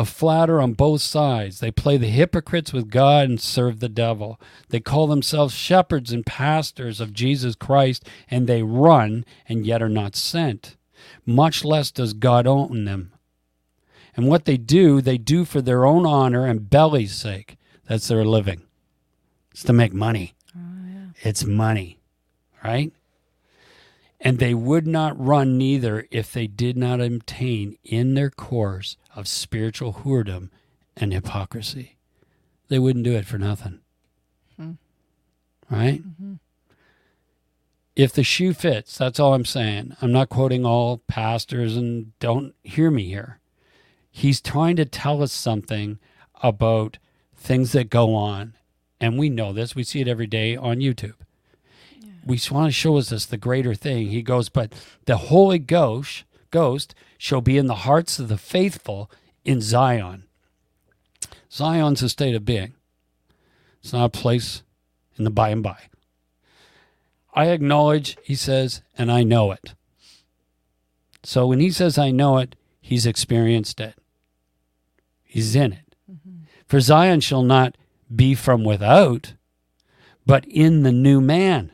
[0.00, 1.60] the flatter on both sides.
[1.60, 4.40] They play the hypocrites with God and serve the devil.
[4.70, 9.90] They call themselves shepherds and pastors of Jesus Christ, and they run and yet are
[9.90, 10.78] not sent.
[11.26, 13.12] Much less does God own them.
[14.16, 17.58] And what they do, they do for their own honor and belly's sake.
[17.86, 18.62] That's their living.
[19.50, 20.32] It's to make money.
[20.56, 21.28] Oh, yeah.
[21.28, 21.98] It's money,
[22.64, 22.90] right?
[24.18, 29.28] And they would not run neither if they did not obtain in their course of
[29.28, 30.50] spiritual whoredom
[30.96, 31.96] and hypocrisy.
[32.68, 33.80] They wouldn't do it for nothing.
[34.56, 34.72] Hmm.
[35.68, 36.02] Right?
[36.02, 36.34] Mm-hmm.
[37.96, 39.96] If the shoe fits, that's all I'm saying.
[40.00, 43.40] I'm not quoting all pastors and don't hear me here.
[44.10, 45.98] He's trying to tell us something
[46.42, 46.98] about
[47.36, 48.54] things that go on.
[49.00, 49.74] And we know this.
[49.74, 51.14] We see it every day on YouTube
[52.24, 54.08] we want to show us this the greater thing.
[54.08, 54.72] He goes, but
[55.06, 59.10] the Holy Ghost, Ghost shall be in the hearts of the faithful
[59.44, 60.24] in Zion.
[61.52, 62.74] Zion's a state of being.
[63.82, 64.62] It's not a place
[65.16, 65.78] in the by and by.
[67.34, 69.74] I acknowledge, he says, and I know it.
[71.22, 73.94] So when he says I know it, he's experienced it.
[75.24, 75.94] He's in it.
[76.10, 76.44] Mm-hmm.
[76.66, 77.76] For Zion shall not
[78.14, 79.34] be from without,
[80.26, 81.72] but in the new man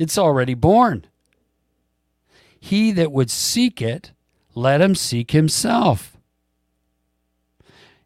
[0.00, 1.06] it's already born.
[2.60, 4.12] He that would seek it,
[4.54, 6.16] let him seek himself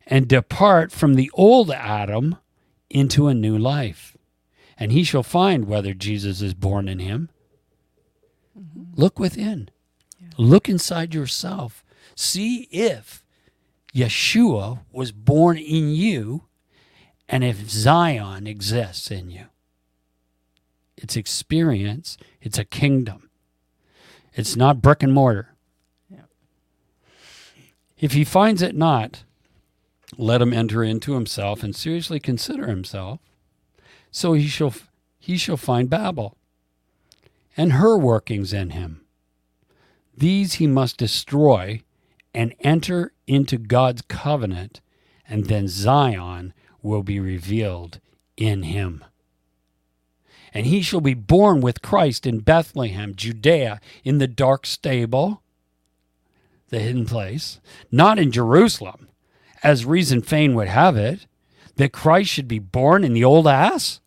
[0.07, 2.37] and depart from the old Adam
[2.89, 4.17] into a new life.
[4.79, 7.31] And he shall find whether Jesus is born in him.
[8.59, 9.01] Mm-hmm.
[9.01, 9.71] Look within,
[10.21, 10.29] yeah.
[10.37, 11.85] look inside yourself.
[12.15, 13.25] See if
[13.95, 16.45] Yeshua was born in you
[17.29, 19.47] and if Zion exists in you
[20.97, 23.24] it's experience, it's a kingdom.
[24.35, 25.55] It's not brick and mortar.
[27.99, 29.23] If he finds it not,
[30.19, 33.21] let him enter into himself and seriously consider himself.
[34.11, 34.75] So he shall
[35.19, 36.37] he shall find Babel
[37.57, 39.07] and her workings in him.
[40.17, 41.81] These he must destroy
[42.35, 44.81] and enter into God's covenant,
[45.29, 48.01] and then Zion will be revealed
[48.37, 49.05] in him
[50.55, 55.43] and he shall be born with Christ in Bethlehem, Judea, in the dark stable,
[56.69, 59.09] the hidden place, not in Jerusalem,
[59.65, 61.27] as reason fain would have it,
[61.75, 64.01] that Christ should be born in the old ass?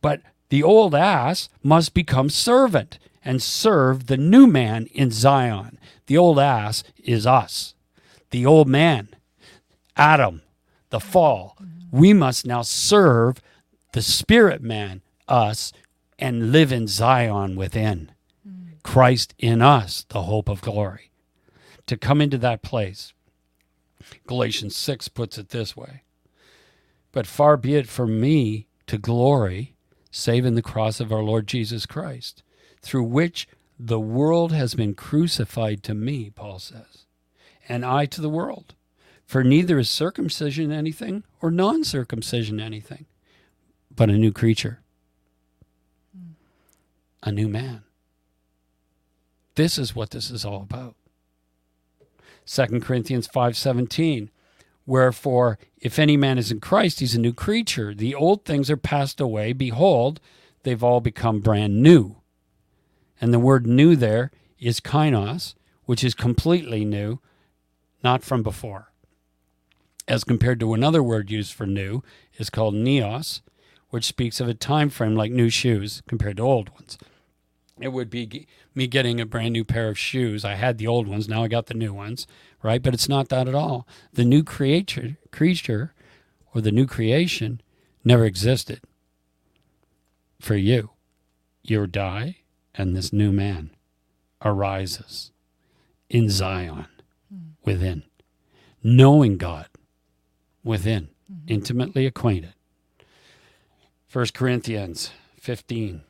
[0.00, 5.78] But the old ass must become servant and serve the new man in Zion.
[6.06, 7.74] The old ass is us,
[8.30, 9.08] the old man,
[9.96, 10.42] Adam,
[10.90, 11.56] the fall.
[11.92, 13.40] We must now serve
[13.92, 15.72] the spirit man, us,
[16.18, 18.12] and live in Zion within.
[18.46, 18.82] Mm.
[18.82, 21.10] Christ in us, the hope of glory.
[21.86, 23.12] To come into that place.
[24.26, 26.02] Galatians 6 puts it this way
[27.12, 29.74] But far be it from me to glory,
[30.10, 32.42] save in the cross of our Lord Jesus Christ,
[32.80, 37.06] through which the world has been crucified to me, Paul says,
[37.68, 38.74] and I to the world.
[39.24, 43.06] For neither is circumcision anything or non circumcision anything
[43.98, 44.80] but a new creature,
[47.20, 47.82] a new man.
[49.56, 50.94] This is what this is all about.
[52.46, 54.30] 2 Corinthians 5:17
[54.86, 58.76] Wherefore if any man is in Christ he's a new creature the old things are
[58.76, 60.20] passed away behold
[60.62, 62.18] they've all become brand new.
[63.20, 64.30] And the word new there
[64.60, 65.54] is kainos
[65.86, 67.18] which is completely new
[68.04, 68.92] not from before.
[70.06, 72.04] As compared to another word used for new
[72.38, 73.40] is called neos
[73.90, 76.98] which speaks of a time frame like new shoes compared to old ones.
[77.80, 80.44] It would be me getting a brand new pair of shoes.
[80.44, 82.26] I had the old ones, now I got the new ones,
[82.62, 82.82] right?
[82.82, 83.86] But it's not that at all.
[84.12, 85.94] The new creature, creature
[86.54, 87.60] or the new creation
[88.04, 88.80] never existed
[90.40, 90.90] for you.
[91.62, 92.38] You die,
[92.74, 93.70] and this new man
[94.42, 95.32] arises
[96.08, 96.86] in Zion
[97.64, 98.04] within,
[98.82, 99.68] knowing God
[100.64, 101.52] within, mm-hmm.
[101.52, 102.54] intimately acquainted
[104.10, 106.02] 1 Corinthians 15.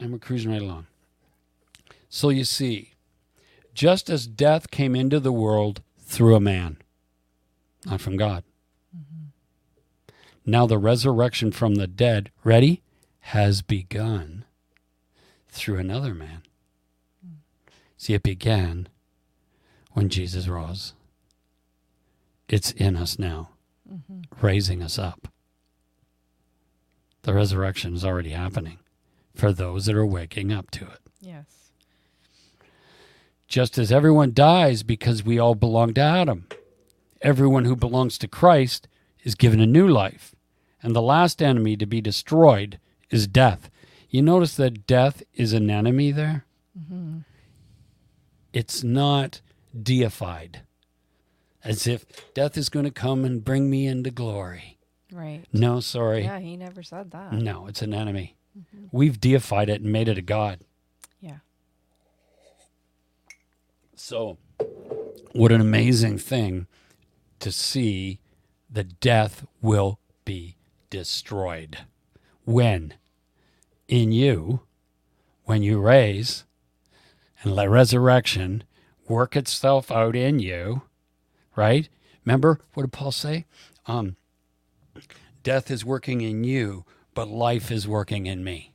[0.00, 0.86] And we're cruising right along.
[2.08, 2.92] So you see,
[3.74, 6.78] just as death came into the world through a man,
[7.86, 8.44] not from God.
[8.96, 10.10] Mm-hmm.
[10.44, 12.82] Now the resurrection from the dead, ready,
[13.20, 14.44] has begun
[15.48, 16.42] through another man.
[17.26, 17.36] Mm.
[17.96, 18.88] See, it began
[19.92, 20.94] when Jesus rose.
[22.48, 23.50] It's in us now,
[23.90, 24.22] mm-hmm.
[24.44, 25.28] raising us up.
[27.22, 28.78] The resurrection is already happening
[29.34, 31.00] for those that are waking up to it.
[31.20, 31.70] Yes.
[33.46, 36.46] Just as everyone dies because we all belong to Adam,
[37.22, 38.88] everyone who belongs to Christ
[39.22, 40.34] is given a new life.
[40.82, 42.78] And the last enemy to be destroyed
[43.10, 43.70] is death.
[44.10, 46.44] You notice that death is an enemy there?
[46.78, 47.18] Mm-hmm.
[48.52, 49.40] It's not
[49.80, 50.62] deified,
[51.62, 54.77] as if death is going to come and bring me into glory.
[55.12, 55.44] Right.
[55.52, 56.24] No, sorry.
[56.24, 57.32] Yeah, he never said that.
[57.32, 58.36] No, it's an enemy.
[58.92, 60.60] We've deified it and made it a god.
[61.20, 61.38] Yeah.
[63.94, 64.38] So,
[65.32, 66.66] what an amazing thing
[67.40, 68.20] to see
[68.70, 70.56] that death will be
[70.90, 71.78] destroyed.
[72.44, 72.94] When?
[73.86, 74.60] In you,
[75.44, 76.44] when you raise
[77.42, 78.64] and let resurrection
[79.08, 80.82] work itself out in you,
[81.56, 81.88] right?
[82.24, 83.46] Remember, what did Paul say?
[83.86, 84.16] Um,
[85.48, 86.84] death is working in you,
[87.14, 88.74] but life is working in me.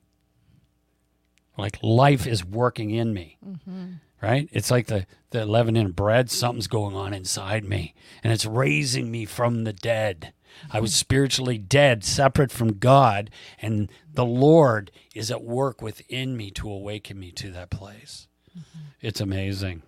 [1.56, 3.92] Like life is working in me mm-hmm.
[4.24, 4.50] right?
[4.52, 6.32] It's like the, the leaven in bread.
[6.32, 7.94] Something's going on inside me,
[8.24, 10.34] and it's raising me from the dead.
[10.72, 13.30] I was spiritually dead, separate from God,
[13.62, 18.28] and the Lord is at work within me to awaken me to that place.
[18.50, 18.80] Mm-hmm.
[19.00, 19.84] It's amazing.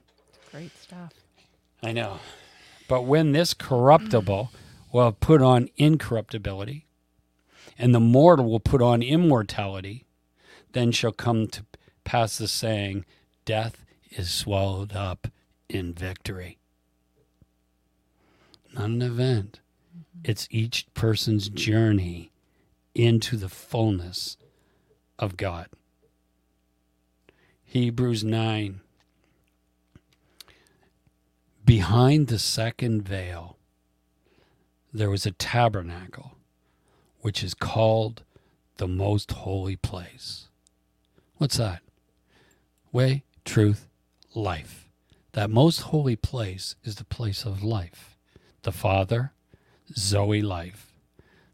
[0.52, 1.14] Great stuff.
[1.82, 2.20] I know.
[2.88, 4.52] But when this corruptible
[4.92, 6.86] will put on incorruptibility,
[7.78, 10.06] and the mortal will put on immortality,
[10.74, 11.66] then shall come to
[12.04, 13.06] pass the saying,
[13.44, 15.28] Death is swallowed up
[15.70, 16.58] in victory.
[18.74, 19.60] Not an event,
[19.90, 20.32] mm-hmm.
[20.32, 22.32] it's each person's journey
[22.94, 24.38] into the fullness
[25.20, 25.68] of God.
[27.64, 28.80] Hebrews 9
[31.66, 33.55] Behind the second veil,
[34.98, 36.38] there was a tabernacle,
[37.22, 38.24] which is called
[38.78, 40.48] the most holy place.
[41.38, 41.82] What's that?
[42.92, 43.88] Way, truth,
[44.34, 44.90] life.
[45.34, 48.18] That most holy place is the place of life.
[48.62, 49.34] The Father,
[49.94, 50.94] Zoe life.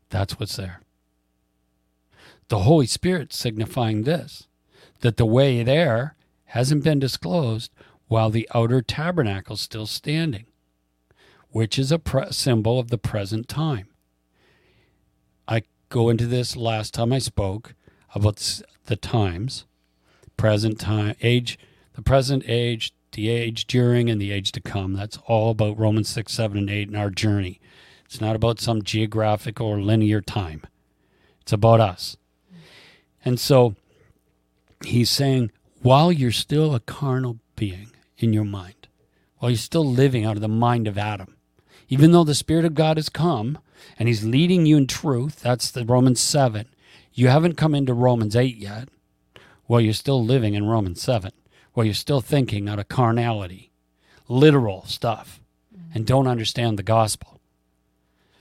[0.09, 0.81] That's what's there.
[2.49, 4.47] The Holy Spirit signifying this
[4.99, 6.15] that the way there
[6.45, 7.71] hasn't been disclosed
[8.07, 10.45] while the outer tabernacle is still standing,
[11.51, 13.87] which is a pre- symbol of the present time.
[15.47, 17.75] I go into this last time I spoke
[18.13, 19.65] about the times,
[20.37, 21.59] present time, age,
[21.93, 24.93] the present age, the age during, and the age to come.
[24.93, 27.59] That's all about Romans 6, 7, and 8 in our journey.
[28.05, 30.63] It's not about some geographical or linear time,
[31.41, 32.17] it's about us.
[33.23, 33.75] And so
[34.83, 38.87] he's saying, while you're still a carnal being in your mind,
[39.37, 41.35] while you're still living out of the mind of Adam,
[41.91, 43.57] even though the Spirit of God has come
[43.99, 46.65] and he's leading you in truth, that's the Romans 7,
[47.13, 48.87] you haven't come into Romans 8 yet,
[49.67, 51.31] Well, you're still living in Romans 7,
[51.73, 53.71] while you're still thinking out of carnality,
[54.29, 55.41] literal stuff,
[55.93, 57.41] and don't understand the gospel.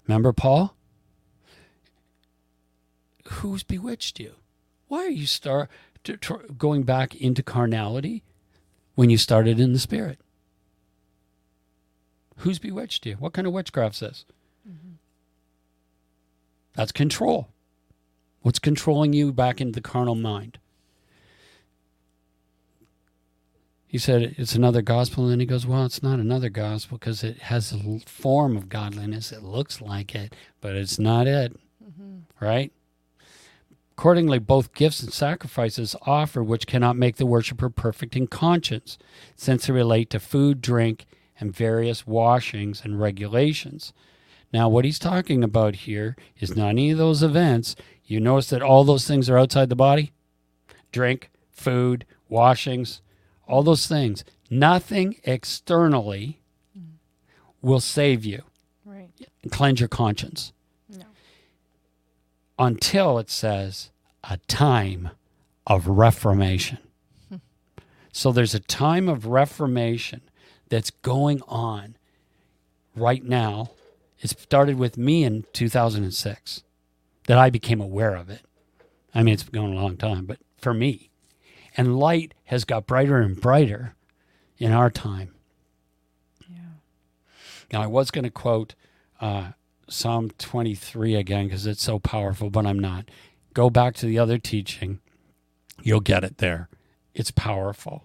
[0.07, 0.77] Remember Paul?
[3.31, 4.35] Who's bewitched you?
[4.87, 5.69] Why are you start
[6.57, 8.23] going back into carnality
[8.95, 10.21] when you started in the spirit?
[12.41, 13.15] Who's bewitched you?
[13.15, 14.25] What kind of witchcraft's this?
[14.69, 14.95] Mm-hmm.
[16.75, 17.49] That's control.
[18.41, 20.59] What's controlling you back into the carnal mind?
[23.87, 27.23] He said it's another gospel, and then he goes, Well, it's not another gospel because
[27.23, 29.33] it has a form of godliness.
[29.33, 31.53] It looks like it, but it's not it.
[31.85, 32.21] Mm-hmm.
[32.43, 32.73] Right?
[33.93, 38.97] Accordingly, both gifts and sacrifices offered, which cannot make the worshiper perfect in conscience,
[39.37, 41.05] since they relate to food, drink,
[41.41, 43.93] and various washings and regulations.
[44.53, 47.75] Now, what he's talking about here is not any of those events.
[48.05, 50.13] You notice that all those things are outside the body
[50.93, 53.01] drink, food, washings,
[53.47, 54.25] all those things.
[54.51, 56.41] Nothing externally
[57.63, 58.43] will save you
[58.85, 59.11] Right.
[59.43, 60.53] and cleanse your conscience
[60.89, 61.05] No.
[62.59, 63.91] until it says
[64.25, 65.11] a time
[65.67, 66.79] of reformation.
[68.13, 70.23] so there's a time of reformation
[70.71, 71.97] that's going on
[72.97, 73.73] right now.
[74.21, 76.63] It started with me in 2006
[77.27, 78.43] that I became aware of it.
[79.15, 81.11] I mean, it's been going a long time, but for me,
[81.77, 83.95] And light has got brighter and brighter
[84.59, 85.35] in our time.
[86.49, 86.81] Yeah.
[87.73, 88.75] Now, I was going to quote
[89.21, 89.53] uh,
[89.89, 93.09] Psalm 23 again because it's so powerful, but I'm not.
[93.55, 94.99] Go back to the other teaching.
[95.83, 96.69] You'll get it there.
[97.15, 98.05] It's powerful.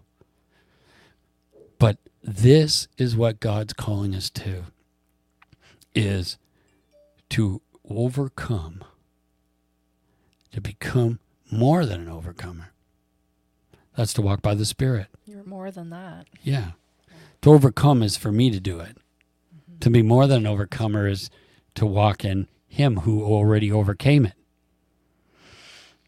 [1.80, 4.64] But this is what God's calling us to
[5.94, 6.38] is
[7.30, 8.84] to overcome,
[10.52, 11.20] to become
[11.52, 12.74] more than an overcomer.
[13.96, 15.08] That's to walk by the Spirit.
[15.26, 16.26] You're more than that.
[16.42, 16.72] Yeah.
[17.44, 18.98] To overcome is for me to do it.
[18.98, 19.80] Mm-hmm.
[19.82, 21.30] To be more than an overcomer is
[21.76, 24.34] to walk in Him who already overcame it.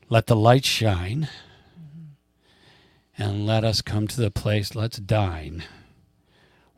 [0.10, 1.30] Let the light shine
[1.80, 3.22] mm-hmm.
[3.24, 5.64] and let us come to the place, let's dine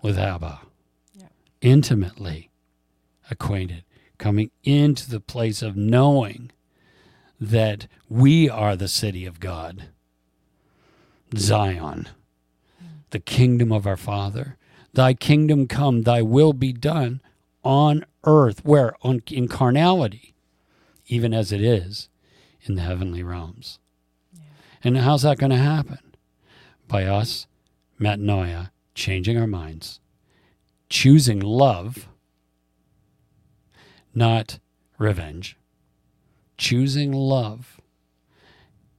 [0.02, 0.62] with Abba.
[1.14, 1.28] Yeah.
[1.62, 2.50] Intimately
[3.30, 3.84] acquainted,
[4.18, 6.52] coming into the place of knowing
[7.40, 9.90] that we are the city of God,
[11.36, 12.10] Zion,
[12.84, 12.88] mm.
[13.12, 14.58] the kingdom of our Father.
[14.94, 17.22] Thy kingdom come, thy will be done
[17.64, 18.96] on earth, where?
[19.02, 20.34] On, in carnality,
[21.08, 22.10] even as it is
[22.64, 23.80] in the heavenly realms.
[24.84, 26.00] And how's that going to happen?
[26.88, 27.48] By us,
[28.00, 30.02] metanoia, changing our minds,
[30.90, 32.10] choosing love,
[34.14, 34.60] not
[34.98, 35.58] revenge,
[36.58, 37.80] choosing love,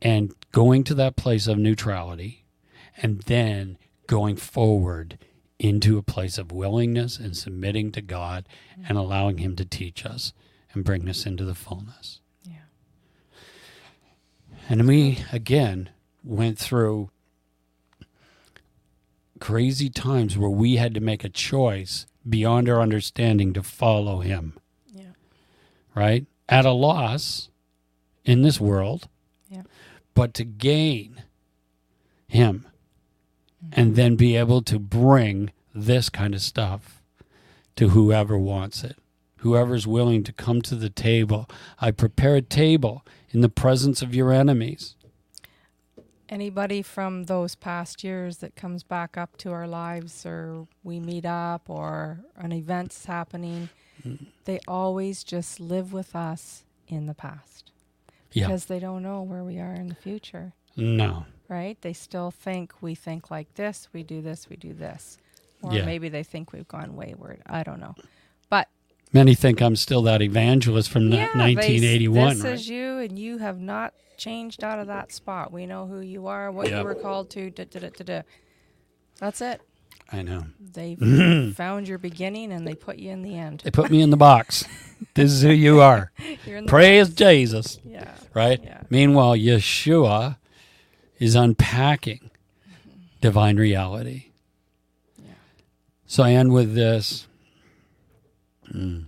[0.01, 2.47] and going to that place of neutrality,
[2.97, 3.77] and then
[4.07, 5.19] going forward
[5.59, 8.49] into a place of willingness and submitting to God
[8.89, 10.33] and allowing Him to teach us
[10.73, 12.21] and bring us into the fullness.
[12.45, 12.71] Yeah.
[14.71, 15.91] And we, again,
[16.25, 17.11] went through
[19.41, 24.59] crazy times where we had to make a choice beyond our understanding to follow Him,
[24.93, 25.13] Yeah.
[25.95, 26.27] right?
[26.49, 27.49] At a loss
[28.25, 29.09] in this world,
[29.51, 29.63] Yeah.
[30.15, 31.23] but to gain
[32.29, 32.67] Him
[33.73, 33.95] and mm-hmm.
[33.97, 37.03] then be able to bring this kind of stuff
[37.77, 38.97] to whoever wants it.
[39.39, 41.49] Whoever's willing to come to the table.
[41.81, 44.97] I prepare a table in the presence of your enemies.
[46.31, 51.27] Anybody from those past years that comes back up to our lives, or we meet
[51.27, 53.69] up, or an event's happening,
[54.07, 54.27] Mm.
[54.45, 57.71] they always just live with us in the past
[58.33, 58.47] Yeah.
[58.47, 60.53] because they don't know where we are in the future.
[60.77, 61.27] No.
[61.49, 61.79] right?
[61.83, 65.19] They still think we think like this, we do this, we do this.
[65.63, 65.85] Or Yeah.
[65.85, 67.43] maybe they think we've gone wayward.
[67.45, 67.97] I don't know.
[69.13, 72.53] Many think I'm still that evangelist from yeah, ni- 1981, this right?
[72.55, 75.53] is you, and you have not changed out of that spot.
[75.53, 76.79] We know who you are, what Yep.
[76.79, 77.51] you were called to.
[77.51, 78.23] Da, da, da.
[79.19, 79.61] That's it.
[80.13, 80.45] I know.
[80.61, 80.97] They
[81.57, 83.61] found your beginning and they put you in the end.
[83.65, 84.65] They put me in the box.
[85.15, 86.13] this is who you are.
[86.45, 88.13] You're in the Praise Jesus, Yeah.
[88.35, 88.61] right?
[88.63, 88.83] Yeah.
[88.91, 90.37] Meanwhile, Yeshua
[91.19, 92.31] is unpacking
[92.69, 93.01] mm-hmm.
[93.21, 94.31] divine reality.
[95.17, 95.33] Yeah.
[96.07, 97.27] So I end with this.
[98.73, 99.07] Mm.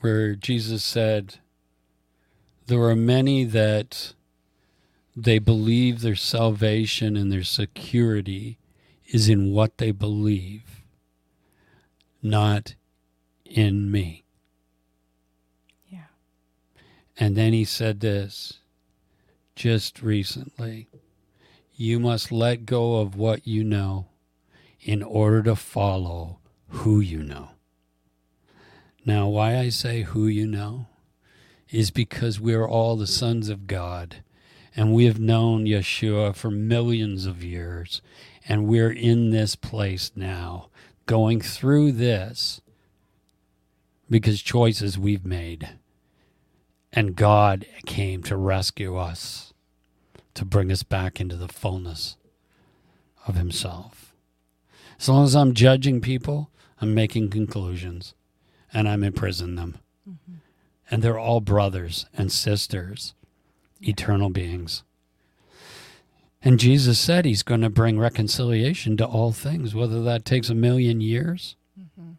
[0.00, 1.38] Where Jesus said,
[2.66, 4.14] There are many that
[5.16, 8.58] they believe their salvation and their security
[9.06, 10.82] is in what they believe,
[12.22, 12.74] not
[13.44, 14.24] in me.
[15.88, 16.10] Yeah.
[17.18, 18.60] And then he said this
[19.56, 20.88] just recently
[21.74, 24.06] You must let go of what you know
[24.80, 26.37] in order to follow
[26.68, 27.50] who you know.
[29.04, 30.86] Now, why I say who you know
[31.70, 34.16] is because we're all the sons of God
[34.76, 38.02] and we have known Yeshua for millions of years
[38.48, 40.68] and we're in this place now
[41.06, 42.60] going through this
[44.10, 45.70] because choices we've made.
[46.92, 49.52] And God came to rescue us,
[50.34, 52.16] to bring us back into the fullness
[53.26, 54.14] of Himself.
[54.98, 56.50] As long as I'm judging people,
[56.80, 58.14] I'm making conclusions
[58.72, 59.78] and I'm imprisoning them.
[60.08, 60.34] Mm-hmm.
[60.90, 63.14] And they're all brothers and sisters,
[63.80, 64.82] eternal beings.
[66.42, 70.54] And Jesus said He's going to bring reconciliation to all things, whether that takes a
[70.54, 72.12] million years, mm-hmm.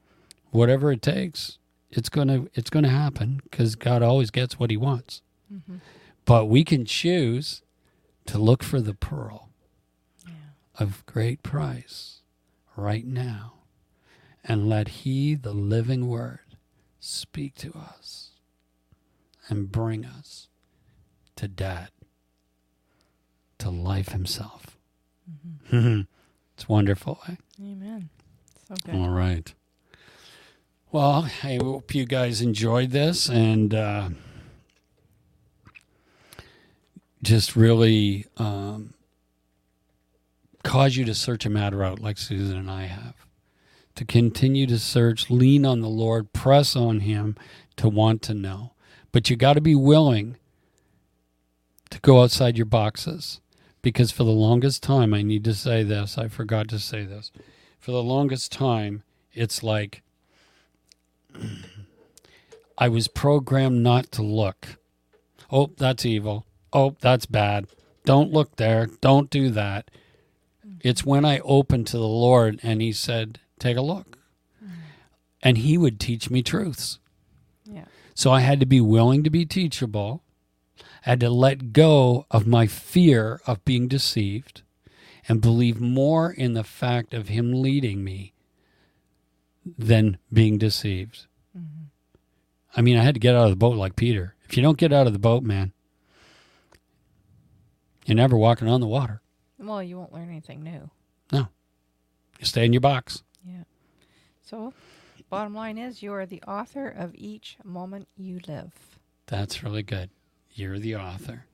[0.52, 1.60] whatever it takes
[1.92, 5.22] it's going to it's going to happen cuz God always gets what he wants.
[5.52, 5.78] Mm-hmm.
[6.26, 7.62] But we can choose
[8.28, 9.50] to look for the pearl
[10.76, 12.22] of great price
[12.76, 13.54] right now
[14.44, 16.40] and let he the living word
[17.00, 18.32] speak to us
[19.48, 20.48] and bring us
[21.36, 21.90] to dad
[23.58, 24.78] to life himself.
[25.72, 27.20] it's wonderful.
[27.28, 27.36] Eh?
[27.62, 28.10] Amen.
[28.68, 28.96] So good.
[28.96, 29.54] All right.
[30.92, 34.10] Well, I hope you guys enjoyed this and uh,
[37.22, 38.96] just really um,
[40.64, 43.19] cause you to search a matter out like Susan and I have.
[44.00, 47.36] To continue to search, lean on the Lord, press on Him
[47.76, 48.72] to want to know.
[49.12, 50.38] But you got to be willing
[51.90, 53.42] to go outside your boxes.
[53.82, 57.34] Because for the longest time, I need to say this, I forgot to say this.
[57.78, 60.02] For the longest time, it's like
[62.78, 64.78] I was programmed not to look.
[65.52, 66.46] Oh, that's evil.
[66.72, 67.68] Oh, that's bad.
[68.06, 68.88] Don't look there.
[69.02, 69.92] Don't do that.
[70.80, 74.18] It's when I opened to the Lord and He said, Take a look.
[75.42, 77.00] And He would teach me truths.
[77.66, 77.86] Yeah.
[78.14, 80.24] So I had to be willing to be teachable.
[81.06, 84.64] I had to let go of my fear of being deceived
[85.28, 88.34] and believe more in the fact of Him leading me
[89.78, 91.28] than being deceived.
[91.58, 91.86] Mm-hmm.
[92.76, 94.36] I mean, I had to get out of the boat like Peter.
[94.48, 95.74] If you don't get out of the boat, man,
[98.06, 99.22] you're never walking on the water.
[99.60, 100.90] Well, you won't learn anything new.
[101.32, 101.48] No.
[102.40, 103.24] You stay in your box.
[103.44, 103.64] Yeah.
[104.42, 104.74] So,
[105.30, 108.74] bottom line is, you are the author of each moment you live.
[109.28, 110.10] That's really good.
[110.52, 111.46] You're the author.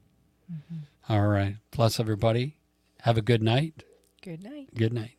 [0.52, 1.14] Mm-hmm.
[1.14, 1.58] All right.
[1.72, 2.58] Bless everybody.
[3.02, 3.84] Have a good night.
[4.22, 4.70] Good night.
[4.74, 5.18] Good night.